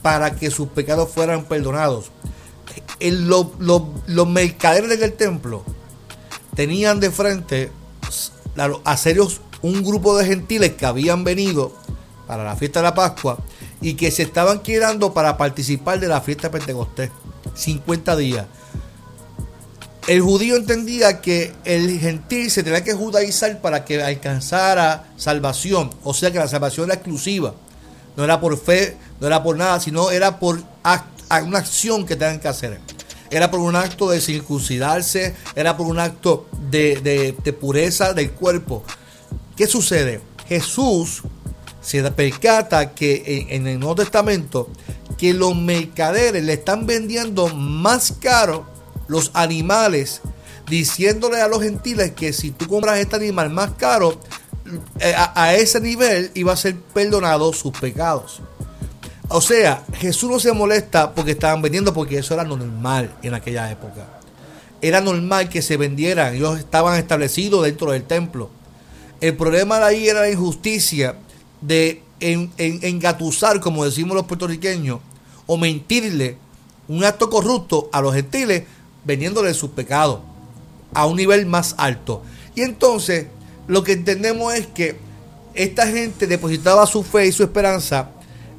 para 0.00 0.34
que 0.36 0.50
sus 0.50 0.68
pecados 0.68 1.10
fueran 1.10 1.44
perdonados. 1.44 2.10
los 3.00 4.28
mercaderes 4.28 5.00
del 5.00 5.12
templo 5.14 5.64
tenían 6.54 7.00
de 7.00 7.10
frente 7.10 7.70
a 8.84 8.96
serios 8.96 9.40
un 9.62 9.82
grupo 9.82 10.16
de 10.16 10.26
gentiles 10.26 10.72
que 10.72 10.86
habían 10.86 11.24
venido 11.24 11.72
para 12.26 12.44
la 12.44 12.56
fiesta 12.56 12.80
de 12.80 12.84
la 12.84 12.94
Pascua 12.94 13.38
y 13.80 13.94
que 13.94 14.10
se 14.10 14.22
estaban 14.22 14.60
quedando 14.60 15.12
para 15.12 15.36
participar 15.36 16.00
de 16.00 16.08
la 16.08 16.20
fiesta 16.20 16.48
de 16.48 16.58
Pentecostés. 16.58 17.10
50 17.54 18.16
días. 18.16 18.46
El 20.08 20.20
judío 20.20 20.56
entendía 20.56 21.20
que 21.20 21.52
el 21.64 22.00
gentil 22.00 22.50
se 22.50 22.62
tenía 22.62 22.82
que 22.82 22.92
judaizar 22.92 23.60
para 23.60 23.84
que 23.84 24.02
alcanzara 24.02 25.04
salvación. 25.16 25.90
O 26.02 26.12
sea 26.12 26.32
que 26.32 26.38
la 26.38 26.48
salvación 26.48 26.86
era 26.86 26.94
exclusiva. 26.94 27.54
No 28.16 28.24
era 28.24 28.40
por 28.40 28.58
fe, 28.58 28.96
no 29.20 29.26
era 29.26 29.42
por 29.42 29.56
nada, 29.56 29.78
sino 29.80 30.10
era 30.10 30.38
por 30.38 30.62
una 31.44 31.58
acción 31.58 32.04
que 32.04 32.16
tenían 32.16 32.40
que 32.40 32.48
hacer. 32.48 32.80
Era 33.30 33.50
por 33.50 33.60
un 33.60 33.76
acto 33.76 34.10
de 34.10 34.20
circuncidarse, 34.20 35.34
era 35.54 35.76
por 35.76 35.86
un 35.86 35.98
acto 35.98 36.48
de 36.70 37.56
pureza 37.60 38.12
del 38.12 38.32
cuerpo. 38.32 38.84
¿Qué 39.56 39.66
sucede? 39.66 40.20
Jesús 40.48 41.22
se 41.80 42.08
percata 42.10 42.94
que 42.94 43.46
en, 43.50 43.66
el 43.66 43.78
Nuevo 43.78 43.96
Testamento 43.96 44.70
que 45.18 45.34
los 45.34 45.54
mercaderes 45.56 46.42
le 46.42 46.54
están 46.54 46.86
vendiendo 46.86 47.48
más 47.48 48.14
caro 48.20 48.66
los 49.12 49.30
animales, 49.34 50.22
diciéndole 50.68 51.40
a 51.40 51.48
los 51.48 51.62
gentiles 51.62 52.12
que 52.12 52.32
si 52.32 52.50
tú 52.50 52.66
compras 52.66 52.98
este 52.98 53.16
animal 53.16 53.50
más 53.50 53.72
caro, 53.72 54.18
eh, 55.00 55.14
a, 55.16 55.54
ese 55.54 55.80
nivel 55.80 56.30
iba 56.34 56.52
a 56.52 56.56
ser 56.56 56.76
perdonado 56.76 57.52
sus 57.52 57.72
pecados. 57.78 58.40
O 59.28 59.40
sea, 59.40 59.84
Jesús 59.94 60.30
no 60.30 60.40
se 60.40 60.52
molesta 60.52 61.14
porque 61.14 61.32
estaban 61.32 61.62
vendiendo, 61.62 61.92
porque 61.92 62.18
eso 62.18 62.34
era 62.34 62.44
normal 62.44 63.14
en 63.22 63.34
aquella 63.34 63.70
época. 63.70 64.06
Era 64.80 65.00
normal 65.00 65.48
que 65.48 65.62
se 65.62 65.76
vendieran, 65.76 66.34
ellos 66.34 66.58
estaban 66.58 66.98
establecidos 66.98 67.64
dentro 67.64 67.92
del 67.92 68.02
templo. 68.02 68.50
El 69.20 69.36
problema 69.36 69.78
de 69.78 69.84
ahí 69.84 70.08
era 70.08 70.22
la 70.22 70.30
injusticia 70.30 71.16
de 71.60 72.02
engatusar, 72.18 73.60
como 73.60 73.84
decimos 73.84 74.16
los 74.16 74.26
puertorriqueños, 74.26 75.00
o 75.46 75.56
mentirle 75.56 76.36
un 76.88 77.04
acto 77.04 77.30
corrupto 77.30 77.88
a 77.92 78.00
los 78.00 78.14
gentiles 78.14 78.64
vendiéndole 79.04 79.54
sus 79.54 79.70
pecados 79.70 80.20
a 80.94 81.06
un 81.06 81.16
nivel 81.16 81.46
más 81.46 81.74
alto. 81.78 82.22
Y 82.54 82.62
entonces 82.62 83.26
lo 83.66 83.82
que 83.82 83.92
entendemos 83.92 84.54
es 84.54 84.66
que 84.66 84.96
esta 85.54 85.86
gente 85.86 86.26
depositaba 86.26 86.86
su 86.86 87.02
fe 87.02 87.26
y 87.26 87.32
su 87.32 87.42
esperanza 87.42 88.10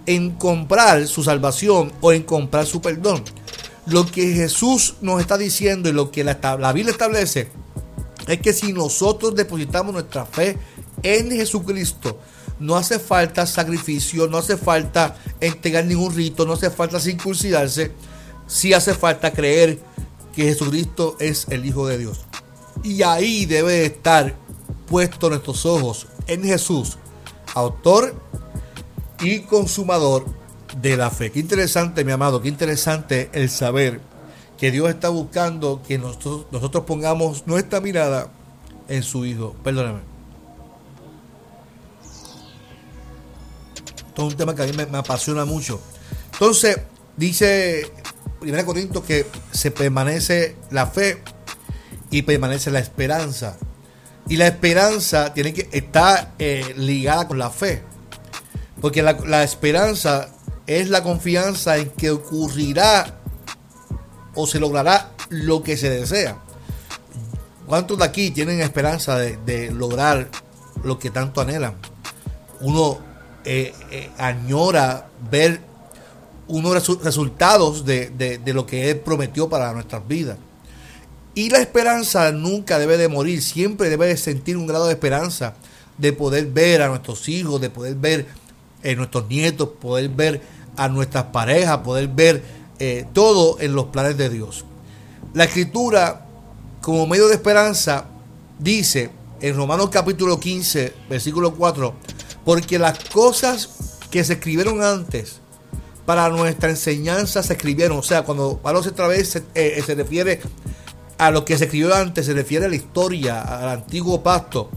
en 0.05 0.31
comprar 0.31 1.07
su 1.07 1.23
salvación 1.23 1.91
o 2.01 2.11
en 2.11 2.23
comprar 2.23 2.65
su 2.65 2.81
perdón. 2.81 3.23
Lo 3.85 4.05
que 4.05 4.33
Jesús 4.33 4.95
nos 5.01 5.19
está 5.19 5.37
diciendo 5.37 5.89
y 5.89 5.91
lo 5.91 6.11
que 6.11 6.23
la, 6.23 6.37
la 6.59 6.73
Biblia 6.73 6.91
establece 6.91 7.49
es 8.27 8.39
que 8.39 8.53
si 8.53 8.73
nosotros 8.73 9.35
depositamos 9.35 9.93
nuestra 9.93 10.25
fe 10.25 10.57
en 11.01 11.31
Jesucristo, 11.31 12.19
no 12.59 12.75
hace 12.75 12.99
falta 12.99 13.45
sacrificio, 13.45 14.27
no 14.27 14.37
hace 14.37 14.55
falta 14.55 15.17
entregar 15.41 15.85
ningún 15.85 16.15
rito, 16.15 16.45
no 16.45 16.53
hace 16.53 16.69
falta 16.69 16.99
circuncidarse, 16.99 17.91
sí 18.47 18.73
hace 18.73 18.93
falta 18.93 19.33
creer 19.33 19.79
que 20.33 20.43
Jesucristo 20.43 21.15
es 21.19 21.47
el 21.49 21.65
Hijo 21.65 21.87
de 21.87 21.97
Dios. 21.97 22.21
Y 22.83 23.03
ahí 23.03 23.45
debe 23.45 23.85
estar 23.85 24.35
puestos 24.87 25.29
nuestros 25.29 25.65
ojos 25.65 26.07
en 26.27 26.43
Jesús, 26.43 26.97
autor 27.53 28.15
y 29.21 29.41
consumador 29.41 30.25
de 30.81 30.97
la 30.97 31.09
fe. 31.09 31.31
Qué 31.31 31.39
interesante, 31.39 32.03
mi 32.03 32.11
amado, 32.11 32.41
qué 32.41 32.49
interesante 32.49 33.29
el 33.33 33.49
saber 33.49 34.01
que 34.57 34.71
Dios 34.71 34.89
está 34.89 35.09
buscando 35.09 35.81
que 35.87 35.97
nosotros, 35.97 36.45
nosotros 36.51 36.85
pongamos 36.85 37.45
nuestra 37.47 37.79
mirada 37.79 38.31
en 38.87 39.03
su 39.03 39.25
Hijo. 39.25 39.55
Perdóname. 39.63 39.99
Esto 44.13 44.27
es 44.27 44.33
un 44.33 44.37
tema 44.37 44.55
que 44.55 44.63
a 44.63 44.65
mí 44.67 44.73
me, 44.73 44.97
apasiona 44.97 45.43
mucho. 45.43 45.81
Entonces, 46.33 46.77
dice 47.17 47.91
1 48.43 48.65
Corintios 48.65 49.03
que 49.03 49.25
se 49.51 49.71
permanece 49.71 50.55
la 50.69 50.87
fe 50.87 51.21
y 52.09 52.23
permanece 52.23 52.71
la 52.71 52.79
esperanza. 52.79 53.57
Y 54.27 54.37
la 54.37 54.47
esperanza 54.47 55.33
tiene 55.33 55.53
que 55.53 55.69
estar 55.71 56.33
eh, 56.39 56.73
ligada 56.77 57.27
con 57.27 57.39
la 57.39 57.49
fe. 57.49 57.81
Porque 58.81 59.01
la, 59.01 59.43
esperanza 59.43 60.29
es 60.67 60.89
la 60.89 61.03
confianza 61.03 61.77
en 61.77 61.89
que 61.91 62.11
ocurrirá 62.11 63.19
o 64.35 64.45
se 64.45 64.59
logrará 64.59 65.11
lo 65.29 65.63
que 65.63 65.77
se 65.77 65.89
desea. 65.89 66.37
¿Cuántos 67.65 67.97
de 67.97 68.03
aquí 68.03 68.31
tienen 68.31 68.59
esperanza 68.59 69.17
de, 69.17 69.71
lograr 69.71 70.29
lo 70.83 70.99
que 70.99 71.09
tanto 71.09 71.39
anhelan? 71.39 71.75
Uno 72.59 72.99
eh, 73.45 73.73
eh, 73.91 74.09
añora 74.17 75.07
ver 75.31 75.61
unos 76.47 77.01
resultados 77.01 77.85
de, 77.85 78.09
de, 78.09 78.53
lo 78.53 78.65
que 78.65 78.89
Él 78.89 78.99
prometió 78.99 79.49
para 79.49 79.73
nuestras 79.73 80.07
vidas. 80.07 80.37
Y 81.35 81.49
la 81.49 81.59
esperanza 81.59 82.31
nunca 82.31 82.77
debe 82.77 82.97
de 82.97 83.07
morir, 83.07 83.41
siempre 83.41 83.89
debe 83.89 84.07
de 84.07 84.17
sentir 84.17 84.57
un 84.57 84.67
grado 84.67 84.85
de 84.85 84.93
esperanza 84.93 85.55
de 85.97 86.13
poder 86.13 86.47
ver 86.47 86.81
a 86.81 86.89
nuestros 86.89 87.27
hijos, 87.29 87.59
de 87.59 87.69
poder 87.69 87.95
ver 87.95 88.27
a 88.83 88.87
eh, 88.87 88.95
nuestros 88.95 89.27
nietos, 89.27 89.69
poder 89.79 90.09
ver 90.09 90.41
a 90.75 90.87
nuestras 90.89 91.25
parejas, 91.25 91.79
poder 91.79 92.07
ver 92.07 92.43
eh, 92.79 93.05
todo 93.13 93.59
en 93.59 93.73
los 93.73 93.85
planes 93.85 94.17
de 94.17 94.29
Dios. 94.29 94.65
La 95.33 95.45
escritura, 95.45 96.25
como 96.81 97.07
medio 97.07 97.27
de 97.27 97.35
esperanza, 97.35 98.05
dice 98.59 99.09
en 99.41 99.55
Romanos 99.55 99.89
capítulo 99.89 100.39
15, 100.39 100.93
versículo 101.09 101.53
4, 101.55 101.93
porque 102.45 102.77
las 102.77 102.99
cosas 103.05 103.97
que 104.09 104.23
se 104.23 104.33
escribieron 104.33 104.83
antes 104.83 105.42
para 106.05 106.29
nuestra 106.29 106.69
enseñanza 106.69 107.43
se 107.43 107.53
escribieron. 107.53 107.97
O 107.97 108.03
sea, 108.03 108.23
cuando 108.23 108.57
Pablo 108.57 108.79
otra 108.79 109.07
vez 109.07 109.29
se, 109.29 109.43
eh, 109.55 109.81
se 109.85 109.95
refiere 109.95 110.41
a 111.17 111.31
lo 111.31 111.45
que 111.45 111.57
se 111.57 111.65
escribió 111.65 111.93
antes, 111.95 112.25
se 112.25 112.33
refiere 112.33 112.65
a 112.65 112.69
la 112.69 112.75
historia, 112.75 113.41
al 113.41 113.69
antiguo 113.69 114.21
pacto. 114.23 114.69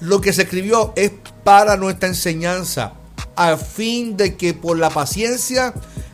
Lo 0.00 0.20
que 0.20 0.32
se 0.32 0.42
escribió 0.42 0.92
es 0.96 1.12
para 1.44 1.76
nuestra 1.76 2.08
enseñanza, 2.08 2.94
a 3.36 3.56
fin 3.56 4.16
de 4.16 4.36
que 4.36 4.54
por 4.54 4.78
la 4.78 4.90
paciencia 4.90 5.72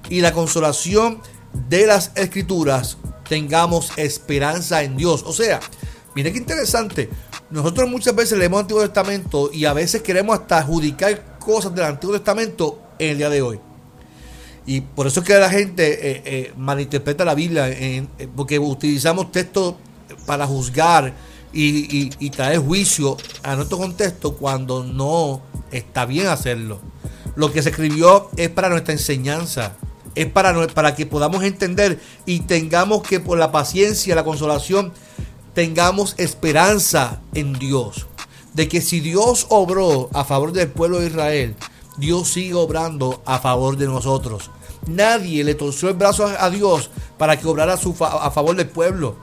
y 0.08 0.20
la 0.20 0.32
consolación 0.32 1.20
de 1.68 1.86
las 1.86 2.12
escrituras 2.14 2.98
tengamos 3.28 3.92
esperanza 3.96 4.82
en 4.82 4.96
Dios. 4.96 5.24
O 5.26 5.32
sea, 5.32 5.60
mire 6.14 6.32
qué 6.32 6.38
interesante. 6.38 7.08
Nosotros 7.50 7.90
muchas 7.90 8.14
veces 8.14 8.38
leemos 8.38 8.58
el 8.58 8.62
Antiguo 8.62 8.82
Testamento 8.82 9.50
y 9.52 9.64
a 9.64 9.72
veces 9.72 10.02
queremos 10.02 10.38
hasta 10.38 10.58
adjudicar 10.58 11.38
cosas 11.38 11.74
del 11.74 11.84
Antiguo 11.84 12.14
Testamento 12.14 12.80
en 12.98 13.10
el 13.10 13.18
día 13.18 13.30
de 13.30 13.42
hoy. 13.42 13.60
Y 14.66 14.82
por 14.82 15.06
eso 15.06 15.20
es 15.20 15.26
que 15.26 15.38
la 15.38 15.50
gente 15.50 15.92
eh, 15.92 16.22
eh, 16.24 16.52
malinterpreta 16.56 17.24
la 17.24 17.34
Biblia, 17.34 17.74
porque 18.36 18.58
utilizamos 18.58 19.32
textos 19.32 19.74
para 20.26 20.46
juzgar 20.46 21.14
y, 21.52 22.10
y, 22.18 22.30
traer 22.30 22.60
juicio 22.60 23.16
a 23.42 23.56
nuestro 23.56 23.78
contexto 23.78 24.36
cuando 24.36 24.84
no 24.84 25.42
está 25.72 26.06
bien 26.06 26.28
hacerlo. 26.28 26.80
Lo 27.36 27.52
que 27.52 27.62
se 27.62 27.70
escribió 27.70 28.30
es 28.36 28.48
para 28.50 28.68
nuestra 28.68 28.92
enseñanza, 28.92 29.76
es 30.14 30.26
para, 30.26 30.66
para 30.68 30.94
que 30.94 31.06
podamos 31.06 31.42
entender 31.42 31.98
y 32.26 32.40
tengamos 32.40 33.02
que 33.02 33.20
por 33.20 33.38
la 33.38 33.52
paciencia, 33.52 34.14
la 34.14 34.24
consolación, 34.24 34.92
tengamos 35.54 36.14
esperanza 36.18 37.20
en 37.34 37.52
Dios. 37.54 38.06
De 38.54 38.68
que 38.68 38.80
si 38.80 39.00
Dios 39.00 39.46
obró 39.48 40.10
a 40.12 40.24
favor 40.24 40.52
del 40.52 40.68
pueblo 40.68 40.98
de 40.98 41.06
Israel, 41.06 41.54
Dios 42.00 42.28
sigue 42.28 42.54
obrando 42.54 43.22
a 43.26 43.38
favor 43.38 43.76
de 43.76 43.86
nosotros. 43.86 44.50
Nadie 44.86 45.44
le 45.44 45.54
torció 45.54 45.90
el 45.90 45.94
brazo 45.94 46.26
a 46.26 46.48
Dios 46.48 46.90
para 47.18 47.38
que 47.38 47.46
obrara 47.46 47.74
a 47.74 48.30
favor 48.30 48.56
del 48.56 48.68
pueblo. 48.68 49.16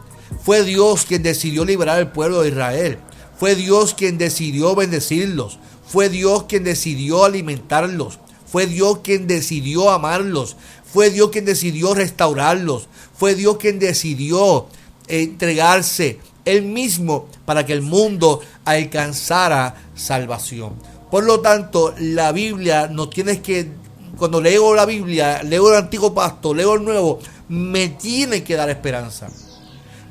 Fue 0.44 0.64
Dios 0.64 1.06
quien 1.06 1.24
decidió 1.24 1.66
liberar 1.66 1.98
al 1.98 2.12
pueblo 2.12 2.42
de 2.42 2.50
Israel. 2.50 3.00
Fue 3.38 3.56
Dios 3.56 3.96
quien 3.96 4.20
decidió 4.20 4.76
bendecirlos. 4.76 5.58
Fue 5.88 6.10
Dios 6.10 6.44
quien 6.44 6.64
decidió 6.64 7.26
alimentarlos. 7.26 8.20
Fue 8.46 8.68
Dios 8.68 9.00
quien 9.04 9.26
decidió 9.26 9.90
amarlos. 9.90 10.56
Fue 10.86 11.10
Dios 11.10 11.32
quien 11.32 11.46
decidió 11.46 11.96
restaurarlos. 11.96 12.88
Fue 13.18 13.34
Dios 13.34 13.58
quien 13.58 13.80
decidió 13.80 14.68
entregarse 15.08 16.20
él 16.46 16.62
mismo 16.62 17.28
para 17.46 17.66
que 17.66 17.74
el 17.74 17.82
mundo 17.82 18.42
alcanzara 18.66 19.76
salvación. 19.96 20.74
Por 21.10 21.24
lo 21.24 21.40
tanto, 21.40 21.94
la 22.00 22.32
Biblia 22.32 22.88
nos 22.88 23.10
tiene 23.10 23.42
que, 23.42 23.72
cuando 24.18 24.42
leo 24.42 24.76
la 24.76 24.86
Biblia, 24.86 25.42
leo 25.44 25.70
el 25.70 25.78
antiguo 25.78 26.14
pacto, 26.14 26.54
leo 26.54 26.76
el 26.76 26.84
nuevo, 26.84 27.20
me 27.48 27.90
tiene 27.90 28.44
que 28.44 28.56
dar 28.56 28.70
esperanza. 28.70 29.30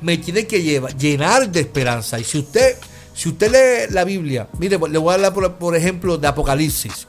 Me 0.01 0.17
tiene 0.17 0.47
que 0.47 0.61
llenar 0.97 1.51
de 1.51 1.59
esperanza. 1.59 2.19
Y 2.19 2.23
si 2.23 2.39
usted, 2.39 2.75
si 3.13 3.29
usted 3.29 3.51
lee 3.51 3.93
la 3.93 4.03
Biblia, 4.03 4.47
mire, 4.57 4.79
le 4.89 4.97
voy 4.97 5.11
a 5.11 5.15
hablar 5.15 5.33
por, 5.33 5.75
ejemplo 5.75 6.17
de 6.17 6.27
Apocalipsis. 6.27 7.07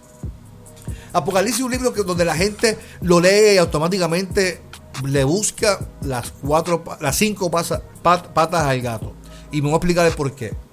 Apocalipsis 1.13 1.61
es 1.61 1.65
un 1.65 1.73
libro 1.73 1.93
que, 1.93 2.03
donde 2.03 2.25
la 2.27 2.37
gente 2.37 2.77
lo 3.01 3.21
lee 3.21 3.55
y 3.55 3.59
automáticamente 3.59 4.61
le 5.05 5.25
busca 5.25 5.81
las 6.03 6.31
cuatro, 6.43 6.85
las 7.01 7.17
cinco 7.17 7.51
patas 7.51 7.83
al 8.53 8.81
gato. 8.83 9.15
Y 9.51 9.63
me 9.63 9.69
voy 9.69 9.73
a 9.73 9.77
explicar 9.77 10.07
el 10.07 10.13
por 10.13 10.35
qué. 10.35 10.68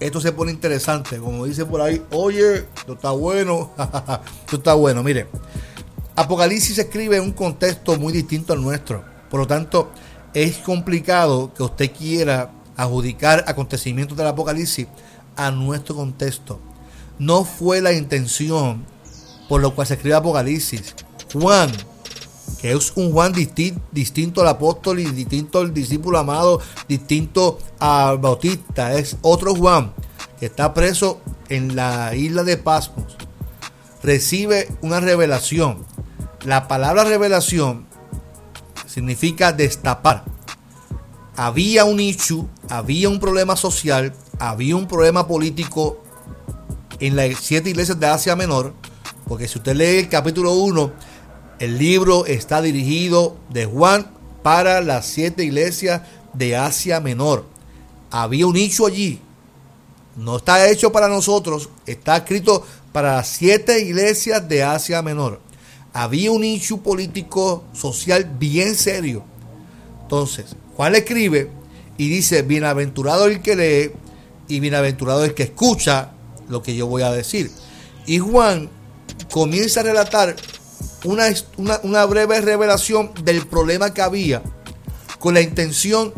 Esto 0.00 0.20
se 0.20 0.32
pone 0.32 0.50
interesante, 0.50 1.18
como 1.18 1.44
dice 1.44 1.66
por 1.66 1.82
ahí, 1.82 2.02
oye, 2.10 2.66
esto 2.74 2.94
está 2.94 3.10
bueno, 3.10 3.70
esto 4.40 4.56
está 4.56 4.74
bueno, 4.74 5.02
mire. 5.02 5.28
Apocalipsis 6.16 6.76
se 6.76 6.82
escribe 6.82 7.18
en 7.18 7.22
un 7.22 7.32
contexto 7.32 7.98
muy 7.98 8.12
distinto 8.12 8.52
al 8.52 8.62
nuestro. 8.62 9.04
Por 9.30 9.40
lo 9.40 9.46
tanto, 9.46 9.90
es 10.34 10.56
complicado 10.58 11.52
que 11.54 11.62
usted 11.62 11.92
quiera 11.92 12.50
adjudicar 12.76 13.44
acontecimientos 13.46 14.16
del 14.16 14.26
Apocalipsis 14.26 14.88
a 15.36 15.50
nuestro 15.50 15.94
contexto. 15.94 16.60
No 17.18 17.44
fue 17.44 17.80
la 17.80 17.92
intención 17.92 18.86
por 19.50 19.60
lo 19.60 19.74
cual 19.74 19.84
se 19.84 19.94
escribe 19.94 20.14
Apocalipsis. 20.14 20.94
Juan, 21.32 21.72
que 22.60 22.72
es 22.72 22.92
un 22.96 23.12
Juan 23.12 23.32
distinto 23.32 24.40
al 24.40 24.48
apóstol 24.48 25.00
y 25.00 25.04
distinto 25.06 25.60
al 25.60 25.72
discípulo 25.72 26.18
amado, 26.18 26.60
distinto 26.88 27.58
al 27.78 28.18
bautista, 28.18 28.94
es 28.94 29.16
otro 29.22 29.54
Juan 29.54 29.92
que 30.38 30.46
está 30.46 30.72
preso 30.72 31.20
en 31.48 31.76
la 31.76 32.14
isla 32.14 32.44
de 32.44 32.56
Pasmos. 32.56 33.16
Recibe 34.02 34.68
una 34.80 35.00
revelación. 35.00 35.84
La 36.44 36.66
palabra 36.66 37.04
revelación 37.04 37.86
significa 38.86 39.52
destapar. 39.52 40.24
Había 41.36 41.84
un 41.84 42.00
issue, 42.00 42.48
había 42.68 43.08
un 43.08 43.20
problema 43.20 43.56
social, 43.56 44.14
había 44.38 44.76
un 44.76 44.88
problema 44.88 45.26
político 45.28 46.02
en 46.98 47.16
las 47.16 47.38
siete 47.40 47.70
iglesias 47.70 48.00
de 48.00 48.06
Asia 48.06 48.36
Menor, 48.36 48.74
porque 49.26 49.48
si 49.48 49.58
usted 49.58 49.76
lee 49.76 49.98
el 49.98 50.08
capítulo 50.08 50.52
1, 50.52 50.92
el 51.60 51.76
libro 51.78 52.24
está 52.24 52.62
dirigido 52.62 53.36
de 53.50 53.66
Juan 53.66 54.10
para 54.42 54.80
las 54.80 55.06
siete 55.06 55.44
iglesias 55.44 56.00
de 56.32 56.56
Asia 56.56 57.00
Menor. 57.00 57.44
Había 58.10 58.46
un 58.46 58.54
nicho 58.54 58.86
allí. 58.86 59.20
No 60.16 60.38
está 60.38 60.68
hecho 60.70 60.90
para 60.90 61.06
nosotros, 61.06 61.68
está 61.86 62.16
escrito 62.16 62.66
para 62.92 63.16
las 63.16 63.28
siete 63.28 63.78
iglesias 63.78 64.48
de 64.48 64.62
Asia 64.62 65.02
Menor. 65.02 65.40
Había 65.92 66.32
un 66.32 66.40
nicho 66.40 66.78
político 66.78 67.64
social 67.74 68.24
bien 68.38 68.74
serio. 68.74 69.22
Entonces, 70.02 70.56
Juan 70.76 70.92
le 70.92 70.98
escribe 70.98 71.50
y 71.98 72.08
dice, 72.08 72.40
bienaventurado 72.40 73.26
el 73.26 73.42
que 73.42 73.56
lee 73.56 73.92
y 74.48 74.60
bienaventurado 74.60 75.24
el 75.24 75.34
que 75.34 75.42
escucha 75.42 76.12
lo 76.48 76.62
que 76.62 76.74
yo 76.74 76.86
voy 76.86 77.02
a 77.02 77.12
decir. 77.12 77.50
Y 78.06 78.18
Juan 78.18 78.70
comienza 79.30 79.80
a 79.80 79.84
relatar 79.84 80.36
una, 81.04 81.24
una, 81.82 82.04
breve 82.04 82.40
revelación 82.40 83.12
del 83.24 83.46
problema 83.46 83.94
que 83.94 84.02
había 84.02 84.42
con 85.18 85.34
la 85.34 85.40
intención 85.40 86.12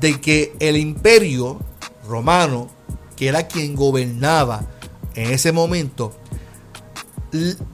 de 0.00 0.20
que 0.20 0.54
el 0.60 0.76
imperio 0.76 1.60
romano, 2.06 2.68
que 3.16 3.28
era 3.28 3.46
quien 3.46 3.74
gobernaba 3.74 4.64
en 5.14 5.30
ese 5.32 5.52
momento, 5.52 6.12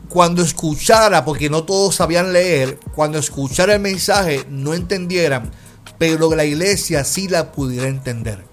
cuando 0.09 0.43
escuchara, 0.43 1.25
porque 1.25 1.51
no 1.51 1.65
todos 1.65 1.97
sabían 1.97 2.33
leer, 2.33 2.79
cuando 2.95 3.19
escuchara 3.19 3.75
el 3.75 3.81
mensaje 3.81 4.45
no 4.51 4.75
entendieran, 4.75 5.51
pero 5.99 6.35
la 6.35 6.45
iglesia 6.45 7.05
sí 7.05 7.29
la 7.29 7.53
pudiera 7.53 7.89
entender. 7.89 8.45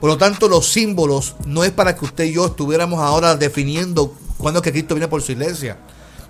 Por 0.00 0.10
lo 0.10 0.18
tanto, 0.18 0.48
los 0.48 0.68
símbolos 0.68 1.34
no 1.44 1.64
es 1.64 1.72
para 1.72 1.96
que 1.96 2.04
usted 2.04 2.24
y 2.24 2.34
yo 2.34 2.46
estuviéramos 2.46 3.00
ahora 3.00 3.36
definiendo 3.36 4.14
cuándo 4.38 4.62
que 4.62 4.70
Cristo 4.70 4.94
viene 4.94 5.08
por 5.08 5.22
su 5.22 5.32
iglesia. 5.32 5.78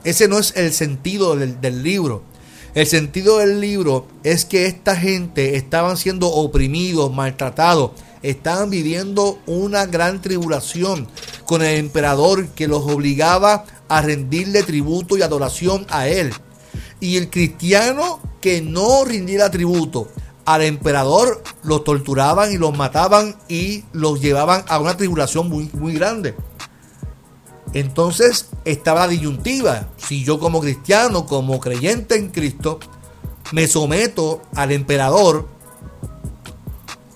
Ese 0.04 0.28
no 0.28 0.38
es 0.38 0.54
el 0.56 0.72
sentido 0.72 1.36
del, 1.36 1.82
libro. 1.82 2.22
El 2.74 2.86
sentido 2.86 3.38
del 3.38 3.60
libro 3.60 4.06
es 4.22 4.44
que 4.44 4.66
esta 4.66 4.96
gente 4.96 5.56
estaban 5.56 5.96
siendo 5.96 6.28
oprimidos, 6.28 7.12
maltratados, 7.12 7.92
estaban 8.22 8.70
viviendo 8.70 9.38
una 9.46 9.86
gran 9.86 10.20
tribulación 10.22 11.08
con 11.46 11.62
el 11.62 11.78
emperador 11.78 12.48
que 12.48 12.68
los 12.68 12.82
obligaba 12.84 13.64
a 13.88 14.02
rendirle 14.02 14.62
tributo 14.62 15.16
y 15.16 15.22
adoración 15.22 15.86
a 15.88 16.08
él. 16.08 16.32
Y 17.00 17.16
el 17.16 17.30
cristiano 17.30 18.20
que 18.40 18.60
no 18.60 19.04
rindiera 19.04 19.50
tributo 19.50 20.08
al 20.44 20.62
emperador 20.62 21.42
los 21.62 21.84
torturaban 21.84 22.52
y 22.52 22.56
los 22.56 22.76
mataban 22.76 23.36
y 23.48 23.84
los 23.92 24.20
llevaban 24.20 24.64
a 24.68 24.78
una 24.78 24.96
tribulación 24.96 25.48
muy, 25.48 25.68
muy 25.74 25.94
grande. 25.94 26.34
Entonces 27.74 28.48
estaba 28.64 29.08
disyuntiva. 29.08 29.88
Si 29.96 30.24
yo 30.24 30.38
como 30.38 30.60
cristiano, 30.60 31.26
como 31.26 31.60
creyente 31.60 32.16
en 32.16 32.30
Cristo, 32.30 32.80
me 33.52 33.66
someto 33.66 34.42
al 34.54 34.72
emperador 34.72 35.48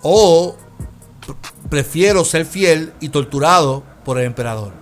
o 0.02 0.56
prefiero 1.70 2.24
ser 2.24 2.44
fiel 2.44 2.92
y 3.00 3.08
torturado 3.08 3.82
por 4.04 4.18
el 4.18 4.26
emperador. 4.26 4.72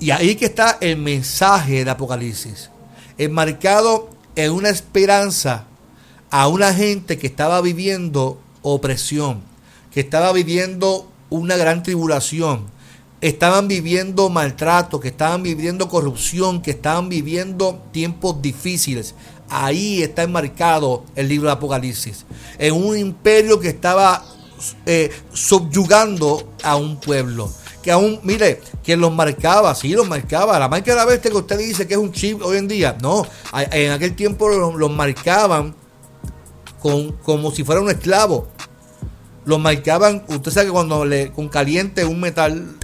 Y 0.00 0.10
ahí 0.12 0.36
que 0.36 0.44
está 0.44 0.78
el 0.80 0.96
mensaje 0.96 1.78
del 1.78 1.88
Apocalipsis, 1.88 2.70
enmarcado 3.16 4.10
en 4.36 4.52
una 4.52 4.68
esperanza 4.68 5.64
a 6.30 6.46
una 6.46 6.72
gente 6.72 7.18
que 7.18 7.26
estaba 7.26 7.60
viviendo 7.60 8.40
opresión, 8.62 9.40
que 9.90 10.00
estaba 10.00 10.32
viviendo 10.32 11.10
una 11.30 11.56
gran 11.56 11.82
tribulación, 11.82 12.66
estaban 13.20 13.68
viviendo 13.68 14.28
maltrato, 14.28 15.00
que 15.00 15.08
estaban 15.08 15.42
viviendo 15.42 15.88
corrupción, 15.88 16.62
que 16.62 16.70
estaban 16.70 17.08
viviendo 17.08 17.82
tiempos 17.92 18.40
difíciles. 18.40 19.14
Ahí 19.50 20.02
está 20.02 20.22
enmarcado 20.22 21.04
el 21.16 21.28
libro 21.28 21.48
de 21.48 21.54
Apocalipsis. 21.54 22.26
En 22.58 22.74
un 22.74 22.96
imperio 22.96 23.58
que 23.58 23.68
estaba 23.68 24.22
eh, 24.86 25.10
subyugando 25.32 26.52
a 26.62 26.76
un 26.76 26.98
pueblo. 27.00 27.50
Que 27.82 27.92
aún, 27.92 28.20
mire, 28.22 28.60
que 28.82 28.96
los 28.96 29.12
marcaba, 29.12 29.74
sí, 29.74 29.92
los 29.92 30.08
marcaba. 30.08 30.58
La 30.58 30.68
marca 30.68 30.90
de 30.90 30.96
la 30.96 31.04
bestia 31.04 31.30
que 31.30 31.36
usted 31.36 31.58
dice 31.58 31.86
que 31.86 31.94
es 31.94 32.00
un 32.00 32.12
chip 32.12 32.42
hoy 32.42 32.58
en 32.58 32.68
día. 32.68 32.96
No, 33.00 33.26
en 33.54 33.92
aquel 33.92 34.14
tiempo 34.14 34.48
los, 34.48 34.90
marcaban 34.90 35.74
con, 36.80 37.12
como 37.12 37.50
si 37.50 37.64
fuera 37.64 37.80
un 37.80 37.88
esclavo. 37.88 38.48
Los 39.44 39.58
marcaban, 39.58 40.24
usted 40.28 40.50
sabe 40.50 40.66
que 40.66 40.72
cuando 40.72 41.04
le, 41.06 41.32
con 41.32 41.48
caliente 41.48 42.04
un 42.04 42.20
metal 42.20 42.76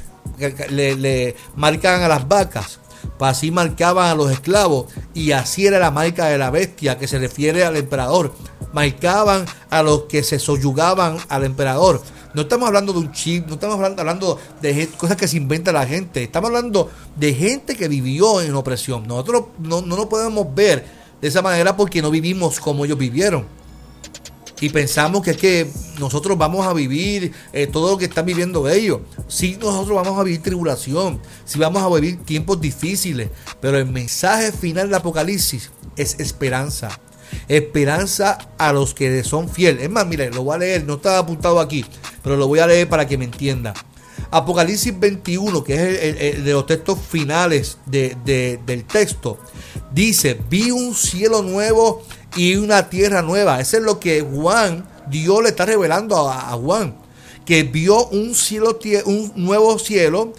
le, 0.70 0.96
le 0.96 1.36
marcaban 1.56 2.02
a 2.02 2.08
las 2.08 2.26
vacas, 2.26 2.80
pues 3.18 3.30
así 3.30 3.50
marcaban 3.50 4.10
a 4.10 4.14
los 4.14 4.30
esclavos 4.30 4.86
y 5.14 5.32
así 5.32 5.66
era 5.66 5.78
la 5.78 5.90
marca 5.90 6.26
de 6.26 6.38
la 6.38 6.50
bestia 6.50 6.98
que 6.98 7.06
se 7.06 7.18
refiere 7.18 7.64
al 7.64 7.76
emperador. 7.76 8.32
Marcaban 8.72 9.44
a 9.70 9.82
los 9.82 10.04
que 10.04 10.22
se 10.22 10.38
soyugaban 10.38 11.18
al 11.28 11.44
emperador. 11.44 12.02
No 12.34 12.42
estamos 12.42 12.66
hablando 12.66 12.92
de 12.92 12.98
un 12.98 13.12
chip, 13.12 13.46
no 13.46 13.54
estamos 13.54 13.76
hablando, 13.76 14.40
de 14.60 14.88
cosas 14.96 15.16
que 15.16 15.28
se 15.28 15.36
inventa 15.36 15.70
la 15.70 15.86
gente. 15.86 16.24
Estamos 16.24 16.48
hablando 16.48 16.90
de 17.14 17.32
gente 17.32 17.76
que 17.76 17.86
vivió 17.86 18.40
en 18.40 18.54
opresión. 18.54 19.06
Nosotros 19.06 19.44
no, 19.60 19.82
no 19.82 19.96
nos 19.96 20.06
podemos 20.06 20.52
ver 20.52 20.84
de 21.20 21.28
esa 21.28 21.42
manera 21.42 21.76
porque 21.76 22.02
no 22.02 22.10
vivimos 22.10 22.58
como 22.58 22.84
ellos 22.84 22.98
vivieron. 22.98 23.46
Y 24.64 24.70
pensamos 24.70 25.20
que 25.20 25.32
es 25.32 25.36
que 25.36 25.70
nosotros 25.98 26.38
vamos 26.38 26.66
a 26.66 26.72
vivir 26.72 27.32
eh, 27.52 27.66
todo 27.66 27.90
lo 27.90 27.98
que 27.98 28.06
están 28.06 28.24
viviendo 28.24 28.66
ellos. 28.66 29.00
Sí, 29.28 29.58
nosotros 29.60 29.94
vamos 29.94 30.18
a 30.18 30.22
vivir 30.22 30.40
tribulación, 30.40 31.20
sí 31.44 31.58
vamos 31.58 31.82
a 31.82 32.00
vivir 32.00 32.24
tiempos 32.24 32.62
difíciles, 32.62 33.28
pero 33.60 33.76
el 33.76 33.84
mensaje 33.84 34.52
final 34.52 34.86
del 34.86 34.94
Apocalipsis 34.94 35.70
es 35.98 36.18
esperanza. 36.18 36.98
Esperanza 37.46 38.38
a 38.56 38.72
los 38.72 38.94
que 38.94 39.22
son 39.22 39.50
fieles. 39.50 39.82
Es 39.82 39.90
más, 39.90 40.06
mire, 40.06 40.30
lo 40.30 40.44
voy 40.44 40.54
a 40.54 40.58
leer, 40.60 40.86
no 40.86 40.94
está 40.94 41.18
apuntado 41.18 41.60
aquí, 41.60 41.84
pero 42.22 42.38
lo 42.38 42.48
voy 42.48 42.60
a 42.60 42.66
leer 42.66 42.88
para 42.88 43.06
que 43.06 43.18
me 43.18 43.26
entienda. 43.26 43.74
Apocalipsis 44.30 44.98
21, 44.98 45.62
que 45.62 45.74
es 45.74 46.36
el, 46.36 46.42
de 46.42 46.52
los 46.52 46.64
textos 46.64 46.98
finales 46.98 47.76
del 47.84 48.84
texto, 48.90 49.38
dice, 49.92 50.40
vi 50.48 50.70
un 50.70 50.94
cielo 50.94 51.42
nuevo 51.42 52.02
y 52.36 52.56
una 52.56 52.88
tierra 52.88 53.22
nueva. 53.22 53.60
Eso 53.60 53.76
es 53.76 53.82
lo 53.82 54.00
que 54.00 54.20
Juan, 54.20 54.86
Dios 55.08 55.42
le 55.42 55.50
está 55.50 55.66
revelando 55.66 56.28
a, 56.28 56.52
Juan, 56.52 56.94
que 57.44 57.62
vio 57.62 58.08
un 58.08 58.34
cielo, 58.34 58.78
un 59.06 59.32
nuevo 59.36 59.78
cielo 59.78 60.32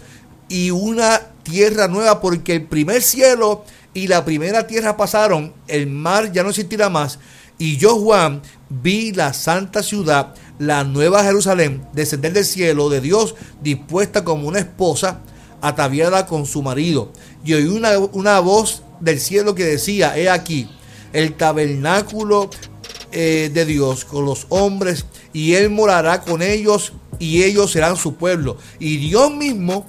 y 0.48 0.70
una 0.70 1.20
tierra 1.42 1.88
nueva, 1.88 2.20
porque 2.20 2.54
el 2.54 2.66
primer 2.66 3.02
cielo 3.02 3.64
y 3.94 4.08
la 4.08 4.24
primera 4.24 4.66
tierra 4.66 4.96
pasaron, 4.96 5.54
el 5.68 5.86
mar 5.86 6.32
ya 6.32 6.42
no 6.42 6.50
existirá 6.50 6.90
más. 6.90 7.18
Y 7.58 7.78
yo, 7.78 7.96
Juan, 7.96 8.42
vi 8.68 9.12
la 9.12 9.32
santa 9.32 9.82
ciudad, 9.82 10.34
la 10.58 10.84
nueva 10.84 11.24
Jerusalén, 11.24 11.86
descender 11.94 12.32
del 12.34 12.44
cielo 12.44 12.90
de 12.90 13.00
Dios, 13.00 13.34
dispuesta 13.62 14.24
como 14.24 14.48
una 14.48 14.58
esposa 14.58 15.20
ataviada 15.62 16.26
con 16.26 16.44
su 16.44 16.62
marido. 16.62 17.12
Y 17.44 17.54
oí 17.54 17.64
una, 17.64 17.98
una 17.98 18.40
voz 18.40 18.82
del 19.00 19.20
cielo 19.20 19.54
que 19.54 19.64
decía, 19.64 20.18
he 20.18 20.28
aquí, 20.28 20.68
el 21.12 21.34
tabernáculo 21.34 22.50
eh, 23.12 23.50
de 23.52 23.64
Dios 23.64 24.04
con 24.04 24.24
los 24.24 24.46
hombres, 24.48 25.06
y 25.32 25.54
Él 25.54 25.70
morará 25.70 26.22
con 26.22 26.42
ellos, 26.42 26.92
y 27.18 27.42
ellos 27.42 27.72
serán 27.72 27.96
su 27.96 28.14
pueblo. 28.14 28.56
Y 28.78 28.96
Dios 28.98 29.32
mismo 29.32 29.86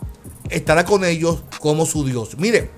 estará 0.50 0.86
con 0.86 1.04
ellos 1.04 1.44
como 1.60 1.86
su 1.86 2.06
Dios. 2.06 2.38
Mire, 2.38 2.72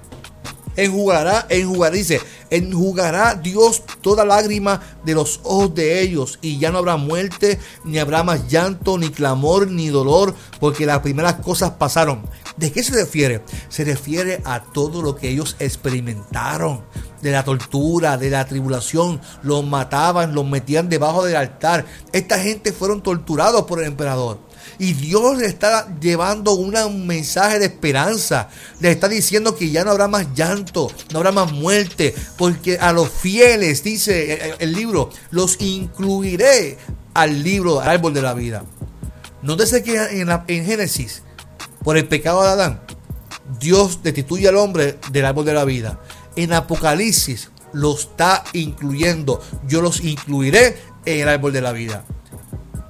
enjugará, 0.75 1.45
enjugará, 1.49 1.95
dice, 1.95 2.21
enjugará 2.49 3.35
Dios 3.35 3.83
toda 4.01 4.25
lágrima 4.25 4.81
de 5.03 5.13
los 5.13 5.41
ojos 5.43 5.75
de 5.75 6.01
ellos 6.01 6.39
y 6.41 6.57
ya 6.57 6.71
no 6.71 6.79
habrá 6.79 6.97
muerte, 6.97 7.59
ni 7.83 7.99
habrá 7.99 8.23
más 8.23 8.47
llanto, 8.47 8.97
ni 8.97 9.09
clamor, 9.09 9.69
ni 9.69 9.89
dolor, 9.89 10.33
porque 10.59 10.85
las 10.85 10.99
primeras 10.99 11.35
cosas 11.35 11.71
pasaron. 11.71 12.23
¿De 12.57 12.71
qué 12.71 12.83
se 12.83 12.93
refiere? 12.93 13.43
Se 13.69 13.85
refiere 13.85 14.41
a 14.45 14.61
todo 14.63 15.01
lo 15.01 15.15
que 15.15 15.29
ellos 15.29 15.55
experimentaron, 15.59 16.81
de 17.21 17.31
la 17.31 17.43
tortura, 17.43 18.17
de 18.17 18.29
la 18.29 18.45
tribulación, 18.45 19.21
los 19.43 19.65
mataban, 19.65 20.33
los 20.33 20.45
metían 20.45 20.89
debajo 20.89 21.23
del 21.23 21.35
altar. 21.35 21.85
Esta 22.11 22.39
gente 22.39 22.71
fueron 22.71 23.01
torturados 23.01 23.63
por 23.63 23.79
el 23.79 23.87
emperador. 23.87 24.39
Y 24.77 24.93
Dios 24.93 25.37
le 25.37 25.45
está 25.47 25.87
llevando 25.99 26.53
un 26.53 27.05
mensaje 27.05 27.59
de 27.59 27.65
esperanza. 27.65 28.49
Le 28.79 28.91
está 28.91 29.09
diciendo 29.09 29.55
que 29.55 29.69
ya 29.71 29.83
no 29.83 29.91
habrá 29.91 30.07
más 30.07 30.27
llanto, 30.33 30.89
no 31.11 31.19
habrá 31.19 31.31
más 31.31 31.51
muerte, 31.51 32.15
porque 32.37 32.77
a 32.79 32.93
los 32.93 33.09
fieles, 33.09 33.83
dice 33.83 34.55
el 34.59 34.73
libro, 34.73 35.09
los 35.31 35.59
incluiré 35.59 36.77
al 37.13 37.43
libro, 37.43 37.81
al 37.81 37.89
árbol 37.89 38.13
de 38.13 38.21
la 38.21 38.33
vida. 38.33 38.63
Nótese 39.41 39.83
que 39.83 40.21
en, 40.21 40.29
en 40.47 40.65
Génesis, 40.65 41.23
por 41.83 41.97
el 41.97 42.07
pecado 42.07 42.43
de 42.43 42.49
Adán, 42.49 42.81
Dios 43.59 44.03
destituye 44.03 44.47
al 44.47 44.57
hombre 44.57 44.99
del 45.11 45.25
árbol 45.25 45.45
de 45.45 45.53
la 45.53 45.65
vida. 45.65 45.99
En 46.39 46.53
Apocalipsis 46.53 47.49
lo 47.73 47.93
está 47.93 48.45
incluyendo. 48.53 49.41
Yo 49.67 49.81
los 49.81 50.01
incluiré 50.01 50.77
en 51.03 51.19
el 51.19 51.27
árbol 51.27 51.51
de 51.51 51.59
la 51.59 51.73
vida. 51.73 52.05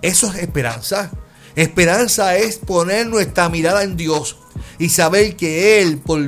Eso 0.04 0.32
es 0.32 0.36
esperanza. 0.36 1.10
Esperanza 1.56 2.38
es 2.38 2.58
poner 2.58 3.08
nuestra 3.08 3.50
mirada 3.50 3.82
en 3.82 3.98
Dios 3.98 4.38
y 4.78 4.90
saber 4.90 5.36
que 5.36 5.82
Él, 5.82 5.98
por, 5.98 6.22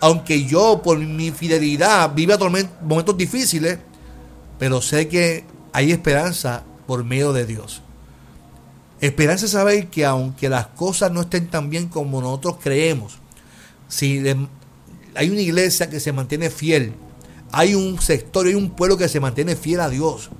aunque 0.00 0.44
yo 0.44 0.82
por 0.82 0.98
mi 0.98 1.30
fidelidad 1.30 2.12
viva 2.16 2.36
momentos 2.82 3.16
difíciles, 3.16 3.78
pero 4.58 4.82
sé 4.82 5.06
que 5.06 5.44
hay 5.72 5.92
esperanza 5.92 6.64
por 6.88 7.04
medio 7.04 7.32
de 7.32 7.46
Dios. 7.46 7.80
Esperanza 9.00 9.44
es 9.44 9.52
saber 9.52 9.86
que 9.86 10.04
aunque 10.04 10.48
las 10.48 10.66
cosas 10.66 11.12
no 11.12 11.20
estén 11.20 11.46
tan 11.46 11.70
bien 11.70 11.86
como 11.86 12.20
nosotros 12.20 12.56
creemos, 12.60 13.18
si 13.86 14.20
hay 15.14 15.30
una 15.30 15.40
iglesia 15.40 15.90
que 15.90 16.00
se 16.00 16.12
mantiene 16.12 16.50
fiel, 16.50 16.92
hay 17.52 17.74
un 17.74 18.00
sector, 18.00 18.46
hay 18.46 18.54
un 18.54 18.70
pueblo 18.70 18.96
que 18.96 19.08
se 19.08 19.20
mantiene 19.20 19.56
fiel 19.56 19.80
a 19.80 19.88
Dios, 19.88 20.30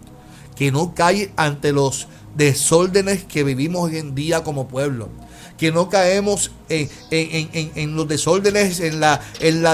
que 0.57 0.71
no 0.71 0.95
cae 0.95 1.33
ante 1.37 1.73
los 1.73 2.09
desórdenes 2.37 3.25
que 3.25 3.45
vivimos 3.45 3.83
hoy 3.83 3.99
en 3.99 4.15
día 4.15 4.45
como 4.45 4.69
pueblo. 4.69 5.09
Que 5.57 5.73
no 5.73 5.91
caemos 5.91 6.53
en, 6.71 7.97
los 7.97 8.09
desórdenes, 8.09 8.81
en 8.81 9.01
la, 9.01 9.21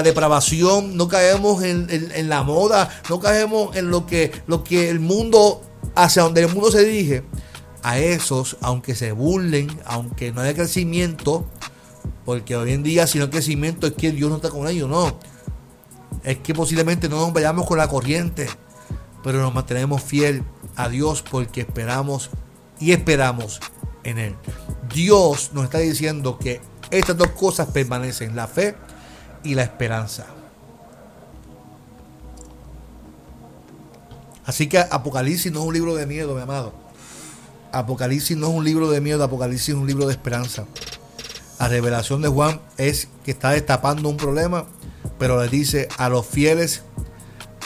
depravación, 0.03 0.97
no 0.97 1.07
caemos 1.07 1.63
en, 1.63 2.27
la 2.27 2.43
moda, 2.43 2.89
no 3.09 3.21
caemos 3.21 3.75
en 3.77 3.89
lo 3.89 4.05
que, 4.05 4.31
lo 4.47 4.65
que 4.65 4.89
el 4.89 4.99
mundo, 4.99 5.61
hacia 5.95 6.23
donde 6.23 6.41
el 6.41 6.53
mundo 6.53 6.71
se 6.71 6.83
dirige. 6.83 7.23
A 7.83 7.99
esos, 7.99 8.57
aunque 8.59 8.95
se 8.95 9.13
burlen, 9.13 9.69
aunque 9.85 10.33
no 10.33 10.41
haya 10.41 10.53
crecimiento, 10.53 11.45
porque 12.27 12.57
hoy 12.57 12.73
en 12.73 12.83
día 12.83 13.07
si 13.07 13.19
no 13.19 13.23
hay 13.23 13.29
crecimiento 13.29 13.87
es 13.87 13.93
que 13.93 14.11
Dios 14.11 14.29
no 14.29 14.35
está 14.35 14.49
con 14.49 14.67
ellos, 14.67 14.89
no. 14.89 15.17
Es 16.23 16.39
que 16.39 16.53
posiblemente 16.53 17.07
no 17.07 17.21
nos 17.21 17.31
vayamos 17.31 17.65
con 17.65 17.77
la 17.77 17.87
corriente, 17.87 18.49
pero 19.23 19.39
nos 19.39 19.53
mantenemos 19.53 20.03
fiel 20.03 20.43
a 20.75 20.89
Dios 20.89 21.21
porque 21.21 21.61
esperamos 21.61 22.29
y 22.81 22.91
esperamos 22.91 23.61
en 24.03 24.17
Él. 24.17 24.35
Dios 24.93 25.51
nos 25.53 25.63
está 25.63 25.77
diciendo 25.77 26.37
que 26.37 26.59
estas 26.91 27.15
dos 27.15 27.29
cosas 27.29 27.69
permanecen, 27.69 28.35
la 28.35 28.47
fe 28.47 28.75
y 29.45 29.55
la 29.55 29.63
esperanza. 29.63 30.25
Así 34.45 34.67
que 34.67 34.79
Apocalipsis 34.79 35.49
no 35.49 35.61
es 35.61 35.65
un 35.65 35.73
libro 35.73 35.95
de 35.95 36.05
miedo, 36.05 36.35
mi 36.35 36.41
amado. 36.41 36.73
Apocalipsis 37.71 38.35
no 38.35 38.49
es 38.49 38.53
un 38.53 38.65
libro 38.65 38.89
de 38.89 38.99
miedo, 38.99 39.23
Apocalipsis 39.23 39.69
es 39.69 39.75
un 39.75 39.87
libro 39.87 40.07
de 40.07 40.11
esperanza. 40.11 40.65
La 41.59 41.67
revelación 41.67 42.21
de 42.21 42.27
Juan 42.27 42.61
es 42.77 43.07
que 43.23 43.31
está 43.31 43.51
destapando 43.51 44.09
un 44.09 44.17
problema, 44.17 44.65
pero 45.17 45.41
le 45.41 45.49
dice 45.49 45.87
a 45.97 46.09
los 46.09 46.25
fieles 46.25 46.83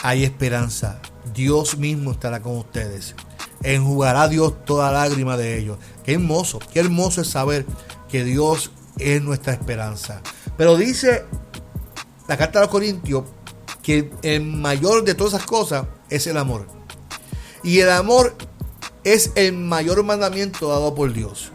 hay 0.02 0.24
esperanza. 0.24 1.00
Dios 1.34 1.78
mismo 1.78 2.12
estará 2.12 2.40
con 2.40 2.56
ustedes 2.56 3.14
enjugará 3.62 4.28
Dios 4.28 4.64
toda 4.64 4.92
lágrima 4.92 5.36
de 5.36 5.58
ellos. 5.58 5.78
Qué 6.04 6.14
hermoso, 6.14 6.58
qué 6.72 6.80
hermoso 6.80 7.20
es 7.20 7.28
saber 7.28 7.66
que 8.08 8.24
Dios 8.24 8.72
es 8.98 9.22
nuestra 9.22 9.52
esperanza. 9.52 10.20
Pero 10.56 10.76
dice 10.76 11.24
la 12.28 12.36
carta 12.36 12.60
de 12.60 12.66
los 12.66 12.70
Corintios 12.70 13.24
que 13.82 14.10
el 14.22 14.42
mayor 14.42 15.04
de 15.04 15.14
todas 15.14 15.34
esas 15.34 15.46
cosas 15.46 15.86
es 16.08 16.26
el 16.26 16.36
amor. 16.36 16.66
Y 17.62 17.80
el 17.80 17.90
amor 17.90 18.34
es 19.04 19.32
el 19.34 19.52
mayor 19.52 20.02
mandamiento 20.02 20.68
dado 20.68 20.94
por 20.94 21.12
Dios. 21.12 21.50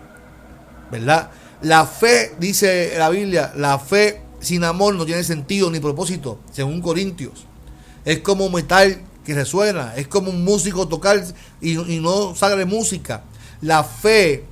¿Verdad? 0.91 1.32
La 1.61 1.85
fe, 1.85 2.35
dice 2.39 2.93
la 2.97 3.09
Biblia, 3.09 3.53
la 3.55 3.79
fe 3.79 4.21
sin 4.39 4.63
amor 4.63 4.95
no 4.95 5.05
tiene 5.05 5.23
sentido 5.23 5.71
ni 5.71 5.79
propósito, 5.79 6.39
según 6.51 6.81
Corintios. 6.81 7.45
Es 8.05 8.19
como 8.19 8.49
metal 8.49 9.01
que 9.27 9.35
resuena. 9.35 9.93
Es 9.97 10.07
como 10.07 10.29
un 10.29 10.45
músico 10.45 10.87
tocar 10.87 11.21
y, 11.59 11.75
no 11.99 12.33
sale 12.33 12.63
música. 12.63 13.23
La 13.59 13.83
fe, 13.83 14.45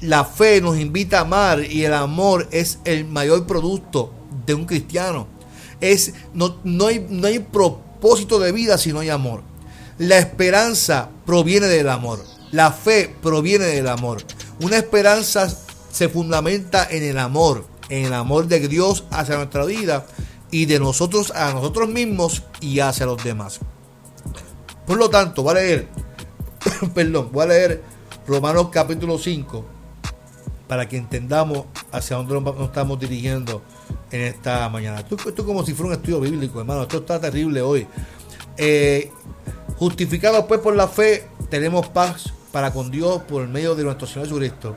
la 0.00 0.24
fe 0.24 0.62
nos 0.62 0.78
invita 0.78 1.18
a 1.18 1.20
amar 1.20 1.62
y 1.62 1.84
el 1.84 1.92
amor 1.92 2.48
es 2.50 2.78
el 2.84 3.04
mayor 3.04 3.46
producto 3.46 4.10
de 4.46 4.54
un 4.54 4.64
cristiano. 4.64 5.26
Es, 5.82 6.14
no, 6.32 6.56
no, 6.64 6.86
hay, 6.86 7.06
no 7.10 7.26
hay 7.26 7.40
propósito 7.40 8.38
de 8.38 8.52
vida 8.52 8.78
si 8.78 8.90
no 8.90 9.00
hay 9.00 9.10
amor. 9.10 9.42
La 9.98 10.18
esperanza 10.18 11.10
proviene 11.26 11.66
del 11.66 11.90
amor. 11.90 12.24
La 12.52 12.72
fe 12.72 13.14
proviene 13.22 13.66
del 13.66 13.86
amor. 13.86 14.22
Una 14.60 14.78
esperanza 14.78 15.54
se 15.90 16.08
fundamenta 16.08 16.86
en 16.90 17.02
el 17.02 17.18
amor, 17.18 17.66
en 17.88 18.06
el 18.06 18.14
amor 18.14 18.46
de 18.46 18.66
Dios 18.68 19.04
hacia 19.10 19.36
nuestra 19.36 19.64
vida 19.64 20.06
y 20.50 20.66
de 20.66 20.78
nosotros 20.78 21.32
a 21.32 21.52
nosotros 21.52 21.88
mismos 21.88 22.42
y 22.60 22.80
hacia 22.80 23.06
los 23.06 23.22
demás. 23.22 23.60
Por 24.86 24.96
lo 24.96 25.10
tanto, 25.10 25.42
voy 25.42 25.52
a 25.52 25.54
leer, 25.54 25.88
perdón, 26.94 27.28
voy 27.32 27.44
a 27.44 27.48
leer 27.48 27.82
Romanos 28.26 28.68
capítulo 28.72 29.18
5 29.18 29.64
para 30.66 30.88
que 30.88 30.96
entendamos 30.96 31.64
hacia 31.90 32.16
dónde 32.16 32.40
nos 32.40 32.60
estamos 32.60 32.98
dirigiendo 33.00 33.62
en 34.12 34.20
esta 34.20 34.68
mañana. 34.68 35.00
Esto, 35.00 35.16
es 35.28 35.34
como 35.34 35.64
si 35.64 35.74
fuera 35.74 35.88
un 35.88 35.94
estudio 35.94 36.20
bíblico, 36.20 36.60
hermano. 36.60 36.82
Esto 36.82 36.98
está 36.98 37.20
terrible 37.20 37.60
hoy. 37.60 37.86
Eh, 38.56 39.10
justificados 39.76 40.44
pues 40.46 40.60
por 40.60 40.76
la 40.76 40.86
fe, 40.86 41.26
tenemos 41.48 41.88
paz 41.88 42.32
para 42.52 42.72
con 42.72 42.90
Dios 42.90 43.22
por 43.22 43.46
medio 43.48 43.74
de 43.74 43.84
nuestro 43.84 44.06
Señor 44.06 44.28
Jesucristo, 44.28 44.76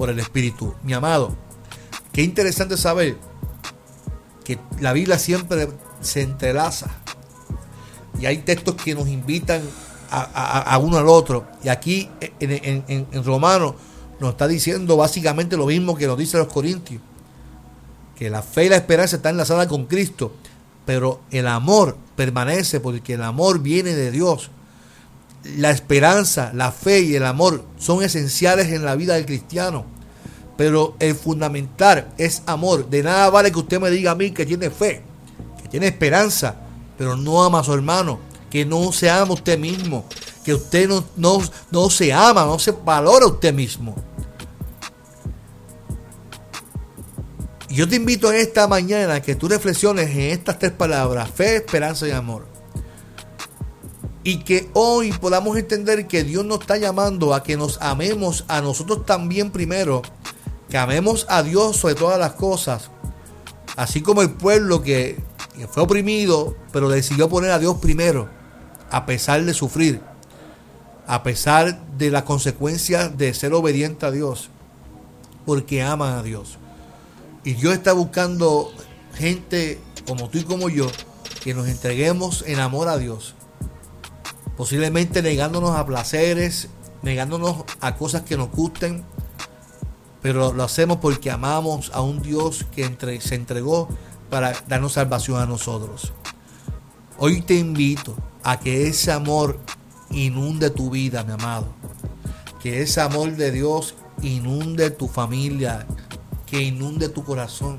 por 0.00 0.08
el 0.08 0.18
Espíritu. 0.18 0.72
Mi 0.82 0.94
amado, 0.94 1.36
qué 2.10 2.22
interesante 2.22 2.78
saber 2.78 3.18
que 4.42 4.58
la 4.80 4.94
Biblia 4.94 5.18
siempre 5.18 5.68
se 6.00 6.22
entrelaza 6.22 6.88
y 8.18 8.24
hay 8.24 8.38
textos 8.38 8.76
que 8.76 8.94
nos 8.94 9.08
invitan 9.08 9.60
a, 10.10 10.78
uno 10.78 10.96
al 10.96 11.06
otro. 11.06 11.46
Y 11.62 11.68
aquí 11.68 12.08
en, 12.18 12.82
en, 12.88 13.24
Romano 13.24 13.74
nos 14.20 14.30
está 14.30 14.48
diciendo 14.48 14.96
básicamente 14.96 15.58
lo 15.58 15.66
mismo 15.66 15.94
que 15.94 16.06
nos 16.06 16.16
dice 16.16 16.38
los 16.38 16.48
Corintios. 16.48 17.02
Que 18.16 18.30
la 18.30 18.40
fe 18.40 18.64
y 18.64 18.68
la 18.70 18.76
esperanza 18.76 19.16
están 19.16 19.32
enlazadas 19.32 19.66
con 19.66 19.84
Cristo. 19.84 20.32
Pero 20.86 21.20
el 21.30 21.46
amor 21.46 21.98
permanece 22.16 22.80
porque 22.80 23.12
el 23.14 23.22
amor 23.22 23.58
viene 23.58 23.92
de 23.94 24.10
Dios. 24.10 24.50
La 25.44 25.70
esperanza, 25.70 26.52
la 26.54 26.70
fe 26.72 27.00
y 27.00 27.14
el 27.14 27.24
amor 27.24 27.64
son 27.78 28.02
esenciales 28.02 28.68
en 28.68 28.84
la 28.84 28.94
vida 28.94 29.14
del 29.14 29.26
cristiano. 29.26 29.86
Pero 30.56 30.94
el 30.98 31.14
fundamental 31.14 32.08
es 32.18 32.42
amor. 32.46 32.90
De 32.90 33.02
nada 33.02 33.30
vale 33.30 33.50
que 33.50 33.58
usted 33.58 33.80
me 33.80 33.90
diga 33.90 34.10
a 34.10 34.14
mí 34.14 34.30
que 34.32 34.44
tiene 34.44 34.70
fe, 34.70 35.02
que 35.62 35.68
tiene 35.68 35.86
esperanza, 35.86 36.56
pero 36.98 37.16
no 37.16 37.42
ama 37.42 37.60
a 37.60 37.64
su 37.64 37.72
hermano 37.72 38.30
que 38.50 38.66
no 38.66 38.92
se 38.92 39.08
ama 39.08 39.32
usted 39.32 39.58
mismo, 39.58 40.04
que 40.44 40.54
usted 40.54 40.88
no, 40.88 41.04
no, 41.70 41.90
se 41.90 42.12
ama, 42.12 42.44
no 42.44 42.58
se 42.58 42.72
valora 42.72 43.26
usted 43.26 43.54
mismo. 43.54 43.94
yo 47.68 47.88
te 47.88 47.94
invito 47.94 48.32
en 48.32 48.40
esta 48.40 48.66
mañana 48.66 49.14
a 49.14 49.22
que 49.22 49.36
tú 49.36 49.46
reflexiones 49.46 50.10
en 50.10 50.32
estas 50.32 50.58
tres 50.58 50.72
palabras, 50.72 51.30
fe, 51.30 51.56
esperanza 51.56 52.06
y 52.08 52.10
amor. 52.10 52.49
Y 54.22 54.40
que 54.40 54.68
hoy 54.74 55.12
podamos 55.12 55.56
entender 55.56 56.06
que 56.06 56.24
Dios 56.24 56.44
nos 56.44 56.60
está 56.60 56.76
llamando 56.76 57.34
a 57.34 57.42
que 57.42 57.56
nos 57.56 57.80
amemos 57.80 58.44
a 58.48 58.60
nosotros 58.60 59.06
también 59.06 59.50
primero, 59.50 60.02
que 60.68 60.76
amemos 60.76 61.26
a 61.28 61.42
Dios 61.42 61.76
sobre 61.76 61.94
todas 61.94 62.18
las 62.18 62.32
cosas, 62.32 62.90
así 63.76 64.02
como 64.02 64.22
el 64.22 64.30
pueblo 64.30 64.82
que, 64.82 65.18
fue 65.70 65.82
oprimido, 65.82 66.56
pero 66.72 66.88
decidió 66.88 67.28
poner 67.28 67.50
a 67.50 67.58
Dios 67.58 67.76
primero 67.78 68.28
a 68.90 69.06
pesar 69.06 69.44
de 69.44 69.54
sufrir, 69.54 70.00
a 71.06 71.22
pesar 71.22 71.80
de 71.96 72.10
las 72.10 72.22
consecuencias 72.22 73.16
de 73.16 73.34
ser 73.34 73.52
obediente 73.52 74.06
a 74.06 74.10
Dios, 74.10 74.48
porque 75.46 75.82
aman 75.82 76.18
a 76.18 76.22
Dios. 76.22 76.58
Y 77.44 77.54
Dios 77.54 77.74
está 77.74 77.92
buscando 77.92 78.72
gente 79.14 79.80
como 80.06 80.28
tú 80.28 80.38
y 80.38 80.44
como 80.44 80.68
yo, 80.68 80.86
que 81.42 81.54
nos 81.54 81.68
entreguemos 81.68 82.44
en 82.46 82.58
amor 82.58 82.88
a 82.88 82.98
Dios. 82.98 83.34
Posiblemente 84.60 85.22
negándonos 85.22 85.74
a 85.74 85.86
placeres, 85.86 86.68
negándonos 87.00 87.64
a 87.80 87.96
cosas 87.96 88.24
que 88.24 88.36
nos 88.36 88.50
gusten, 88.50 89.02
pero 90.20 90.52
lo 90.52 90.62
hacemos 90.62 90.98
porque 90.98 91.30
amamos 91.30 91.90
a 91.94 92.02
un 92.02 92.20
Dios 92.20 92.66
que 92.70 92.84
se 93.22 93.36
entregó 93.36 93.88
para 94.28 94.52
darnos 94.68 94.92
salvación 94.92 95.40
a 95.40 95.46
nosotros. 95.46 96.12
Hoy 97.16 97.40
te 97.40 97.54
invito 97.54 98.14
a 98.42 98.60
que 98.60 98.86
ese 98.86 99.10
amor 99.12 99.58
inunde 100.10 100.68
tu 100.68 100.90
vida, 100.90 101.24
mi 101.24 101.32
amado. 101.32 101.68
Que 102.62 102.82
ese 102.82 103.00
amor 103.00 103.36
de 103.36 103.52
Dios 103.52 103.94
inunde 104.20 104.90
tu 104.90 105.08
familia, 105.08 105.86
que 106.44 106.60
inunde 106.60 107.08
tu 107.08 107.24
corazón. 107.24 107.78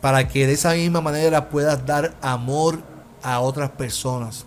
Para 0.00 0.26
que 0.26 0.48
de 0.48 0.54
esa 0.54 0.74
misma 0.74 1.00
manera 1.00 1.50
puedas 1.50 1.86
dar 1.86 2.16
amor 2.20 2.82
a 3.22 3.38
otras 3.38 3.70
personas. 3.70 4.44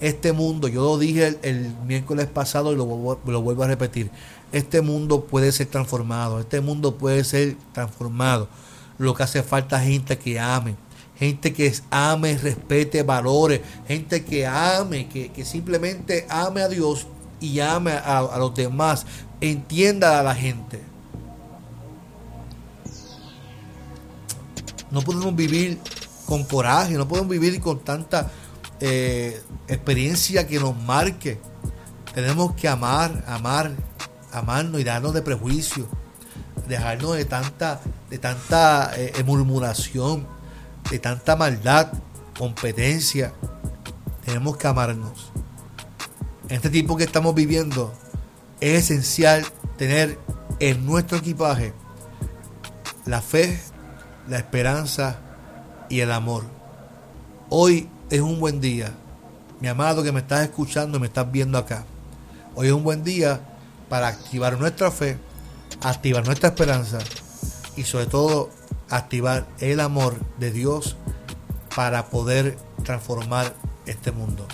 Este 0.00 0.32
mundo, 0.32 0.68
yo 0.68 0.82
lo 0.82 0.98
dije 0.98 1.38
el, 1.42 1.74
miércoles 1.86 2.26
pasado 2.26 2.72
y 2.72 2.76
lo, 2.76 2.86
vuelvo 2.86 3.62
a 3.62 3.66
repetir. 3.66 4.10
Este 4.52 4.80
mundo 4.80 5.24
puede 5.24 5.52
ser 5.52 5.66
transformado. 5.66 6.40
Este 6.40 6.60
mundo 6.60 6.96
puede 6.96 7.24
ser 7.24 7.56
transformado. 7.72 8.48
Lo 8.98 9.14
que 9.14 9.22
hace 9.22 9.42
falta 9.42 9.82
es 9.82 9.88
gente 9.90 10.18
que 10.18 10.38
ame 10.38 10.76
gente 11.18 11.52
que 11.52 11.72
ame, 11.90 12.38
respete, 12.38 13.02
valore, 13.02 13.62
gente 13.88 14.24
que 14.24 14.46
ame, 14.46 15.08
que, 15.08 15.44
simplemente 15.44 16.26
ame 16.30 16.62
a 16.62 16.68
Dios 16.68 17.08
y 17.40 17.58
ame 17.58 17.92
a, 17.92 18.36
los 18.38 18.54
demás, 18.54 19.04
entienda 19.40 20.20
a 20.20 20.22
la 20.22 20.34
gente. 20.34 20.80
No 24.90 25.02
podemos 25.02 25.34
vivir 25.34 25.78
con 26.24 26.44
coraje, 26.44 26.94
no 26.94 27.08
podemos 27.08 27.30
vivir 27.30 27.60
con 27.60 27.80
tanta 27.80 28.30
eh, 28.80 29.42
experiencia 29.68 30.46
que 30.46 30.58
nos 30.58 30.76
marque. 30.76 31.40
Tenemos 32.14 32.54
que 32.54 32.68
amar, 32.68 33.24
amar, 33.26 33.72
amarnos 34.32 34.80
y 34.80 34.84
darnos 34.84 35.14
de 35.14 35.22
prejuicio, 35.22 35.86
dejarnos 36.66 37.16
de 37.16 37.24
tanta, 37.24 37.80
de 38.10 38.18
tanta 38.18 38.92
eh, 38.96 39.22
murmuración 39.24 40.38
de 40.90 40.98
tanta 40.98 41.36
maldad, 41.36 41.92
competencia, 42.38 43.32
tenemos 44.24 44.56
que 44.56 44.66
amarnos. 44.66 45.30
En 46.48 46.56
este 46.56 46.70
tiempo 46.70 46.96
que 46.96 47.04
estamos 47.04 47.34
viviendo, 47.34 47.92
es 48.60 48.84
esencial 48.84 49.44
tener 49.76 50.18
en 50.60 50.86
nuestro 50.86 51.18
equipaje 51.18 51.74
la 53.04 53.20
fe, 53.20 53.60
la 54.28 54.38
esperanza 54.38 55.18
y 55.88 56.00
el 56.00 56.10
amor. 56.10 56.44
Hoy 57.50 57.88
es 58.10 58.20
un 58.20 58.40
buen 58.40 58.60
día. 58.60 58.92
Mi 59.60 59.68
amado 59.68 60.02
que 60.02 60.12
me 60.12 60.20
estás 60.20 60.42
escuchando, 60.42 60.98
me 60.98 61.08
estás 61.08 61.30
viendo 61.30 61.58
acá. 61.58 61.84
Hoy 62.54 62.68
es 62.68 62.72
un 62.72 62.84
buen 62.84 63.04
día 63.04 63.40
para 63.88 64.08
activar 64.08 64.58
nuestra 64.58 64.90
fe, 64.90 65.18
activar 65.82 66.24
nuestra 66.24 66.50
esperanza 66.50 66.98
y 67.76 67.84
sobre 67.84 68.06
todo 68.06 68.50
activar 68.88 69.46
el 69.60 69.80
amor 69.80 70.16
de 70.38 70.50
Dios 70.50 70.96
para 71.76 72.06
poder 72.06 72.56
transformar 72.84 73.54
este 73.86 74.10
mundo. 74.10 74.46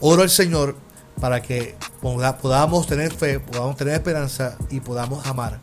Oro 0.00 0.22
al 0.22 0.30
Señor 0.30 0.76
para 1.20 1.42
que 1.42 1.76
podamos 2.00 2.86
tener 2.86 3.12
fe, 3.12 3.38
podamos 3.40 3.76
tener 3.76 3.94
esperanza 3.94 4.56
y 4.70 4.80
podamos 4.80 5.26
amar 5.26 5.60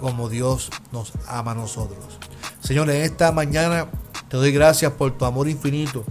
como 0.00 0.28
Dios 0.28 0.70
nos 0.92 1.12
ama 1.26 1.52
a 1.52 1.54
nosotros. 1.54 2.18
Señor, 2.62 2.90
en 2.90 3.02
esta 3.02 3.32
mañana 3.32 3.86
te 4.28 4.36
doy 4.36 4.52
gracias 4.52 4.92
por 4.92 5.16
tu 5.16 5.24
amor 5.24 5.48
infinito. 5.48 6.04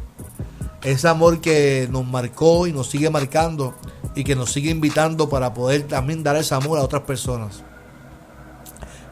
Ese 0.90 1.08
amor 1.08 1.42
que 1.42 1.88
nos 1.92 2.06
marcó 2.06 2.68
y 2.68 2.74
nos 2.74 2.90
sigue 2.90 3.10
marcando 3.10 3.74
y 4.16 4.24
que 4.24 4.36
nos 4.36 4.52
sigue 4.52 4.70
invitando 4.72 5.30
para 5.30 5.54
poder 5.54 5.84
también 5.84 6.24
dar 6.24 6.36
ese 6.36 6.56
amor 6.56 6.80
a 6.80 6.84
otras 6.84 7.04
personas 7.04 7.64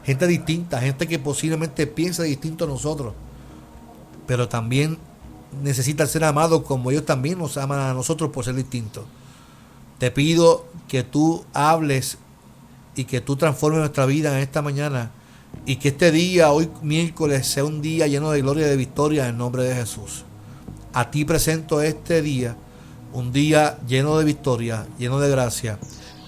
gente 0.08 0.26
distinta, 0.26 0.80
gente 0.80 1.06
que 1.06 1.18
posiblemente 1.18 1.86
piensa 1.86 2.22
distinto 2.22 2.64
a 2.64 2.66
nosotros, 2.66 3.12
pero 4.26 4.48
también 4.48 4.96
necesita 5.62 6.06
ser 6.06 6.24
amado 6.24 6.64
como 6.64 6.90
ellos 6.90 7.04
también 7.04 7.38
nos 7.38 7.58
aman 7.58 7.78
a 7.78 7.92
nosotros 7.92 8.30
por 8.30 8.42
ser 8.42 8.54
distintos. 8.54 9.04
Te 9.98 10.10
pido 10.10 10.64
que 10.88 11.02
tú 11.02 11.44
hables 11.52 12.16
y 12.96 13.04
que 13.04 13.20
tú 13.20 13.36
transformes 13.36 13.80
nuestra 13.80 14.06
vida 14.06 14.34
en 14.34 14.42
esta 14.42 14.62
mañana 14.62 15.10
y 15.66 15.76
que 15.76 15.88
este 15.88 16.10
día, 16.10 16.52
hoy 16.52 16.70
miércoles, 16.80 17.46
sea 17.46 17.66
un 17.66 17.82
día 17.82 18.06
lleno 18.06 18.30
de 18.30 18.40
gloria 18.40 18.66
y 18.66 18.70
de 18.70 18.76
victoria 18.76 19.28
en 19.28 19.36
nombre 19.36 19.62
de 19.64 19.74
Jesús. 19.74 20.24
A 20.92 21.10
ti 21.10 21.24
presento 21.24 21.82
este 21.82 22.22
día, 22.22 22.56
un 23.12 23.32
día 23.32 23.78
lleno 23.86 24.18
de 24.18 24.24
victoria, 24.24 24.86
lleno 24.98 25.20
de 25.20 25.30
gracia, 25.30 25.78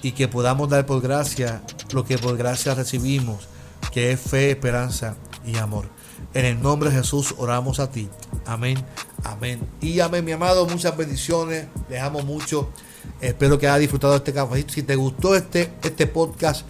y 0.02 0.12
que 0.12 0.28
podamos 0.28 0.68
dar 0.68 0.86
por 0.86 1.00
gracia 1.00 1.62
lo 1.92 2.04
que 2.04 2.18
por 2.18 2.36
gracia 2.36 2.74
recibimos 2.74 3.48
que 3.92 4.12
es 4.12 4.20
fe, 4.20 4.50
esperanza 4.50 5.16
y 5.44 5.56
amor. 5.56 5.86
En 6.34 6.44
el 6.44 6.62
nombre 6.62 6.90
de 6.90 6.96
Jesús 6.96 7.34
oramos 7.38 7.80
a 7.80 7.90
ti. 7.90 8.08
Amén, 8.46 8.76
amén. 9.24 9.60
Y 9.80 10.00
amén, 10.00 10.24
mi 10.24 10.32
amado. 10.32 10.66
Muchas 10.66 10.96
bendiciones. 10.96 11.66
Les 11.88 12.00
amo 12.00 12.22
mucho. 12.22 12.70
Espero 13.20 13.58
que 13.58 13.66
hayas 13.66 13.80
disfrutado 13.80 14.14
este 14.16 14.32
cafecito. 14.32 14.74
Si 14.74 14.82
te 14.82 14.96
gustó 14.96 15.34
este, 15.34 15.72
este 15.82 16.06
podcast, 16.06 16.64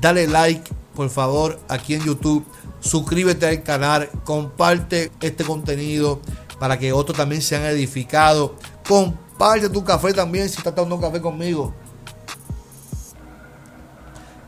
dale 0.00 0.26
like, 0.26 0.70
por 0.94 1.10
favor, 1.10 1.58
aquí 1.68 1.94
en 1.94 2.04
YouTube. 2.04 2.46
Suscríbete 2.80 3.46
al 3.46 3.62
canal. 3.62 4.08
Comparte 4.24 5.10
este 5.20 5.44
contenido 5.44 6.20
para 6.58 6.78
que 6.78 6.92
otros 6.92 7.16
también 7.16 7.42
sean 7.42 7.64
edificados. 7.64 8.52
Comparte 8.86 9.68
tu 9.68 9.84
café 9.84 10.12
también 10.12 10.48
si 10.48 10.58
estás 10.58 10.74
tomando 10.74 11.00
café 11.00 11.20
conmigo. 11.20 11.74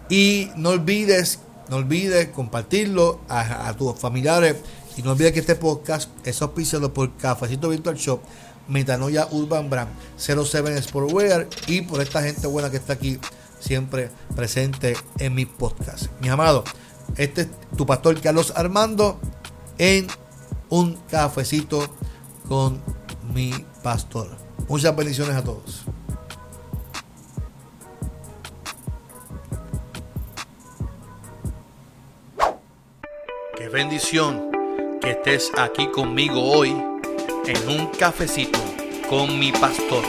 Y 0.08 0.50
no 0.56 0.70
olvides 0.70 1.40
no 1.68 1.76
olvides 1.76 2.28
compartirlo 2.28 3.20
a, 3.28 3.74
tus 3.76 3.98
familiares. 3.98 4.56
Y 4.96 5.02
no 5.02 5.12
olvides 5.12 5.32
que 5.32 5.40
este 5.40 5.56
podcast 5.56 6.10
es 6.24 6.40
auspiciado 6.40 6.94
por 6.94 7.14
Cafecito 7.16 7.68
Virtual 7.68 7.96
Shop, 7.96 8.20
Metanoia 8.68 9.28
Urban 9.30 9.68
Brand, 9.68 9.90
07 10.16 10.80
Sportwear 10.82 11.46
y 11.66 11.82
por 11.82 12.00
esta 12.00 12.22
gente 12.22 12.46
buena 12.46 12.70
que 12.70 12.78
está 12.78 12.94
aquí 12.94 13.18
siempre 13.60 14.10
presente 14.34 14.96
en 15.18 15.34
mi 15.34 15.44
podcast. 15.44 16.06
Mis 16.20 16.30
amados, 16.30 16.64
este 17.16 17.42
es 17.42 17.48
tu 17.76 17.84
pastor 17.84 18.18
Carlos 18.20 18.54
Armando 18.56 19.20
en 19.76 20.06
un 20.68 20.94
cafecito 21.10 21.86
con 22.48 22.82
mi 23.32 23.52
pastor. 23.82 24.28
Muchas 24.68 24.94
bendiciones 24.96 25.36
a 25.36 25.44
todos. 25.44 25.84
Qué 33.56 33.68
bendición 33.68 34.50
que 35.00 35.12
estés 35.12 35.50
aquí 35.56 35.88
conmigo 35.88 36.42
hoy 36.42 36.70
en 37.46 37.68
un 37.68 37.86
cafecito 37.88 38.58
con 39.08 39.38
mi 39.38 39.52
pastor. 39.52 40.02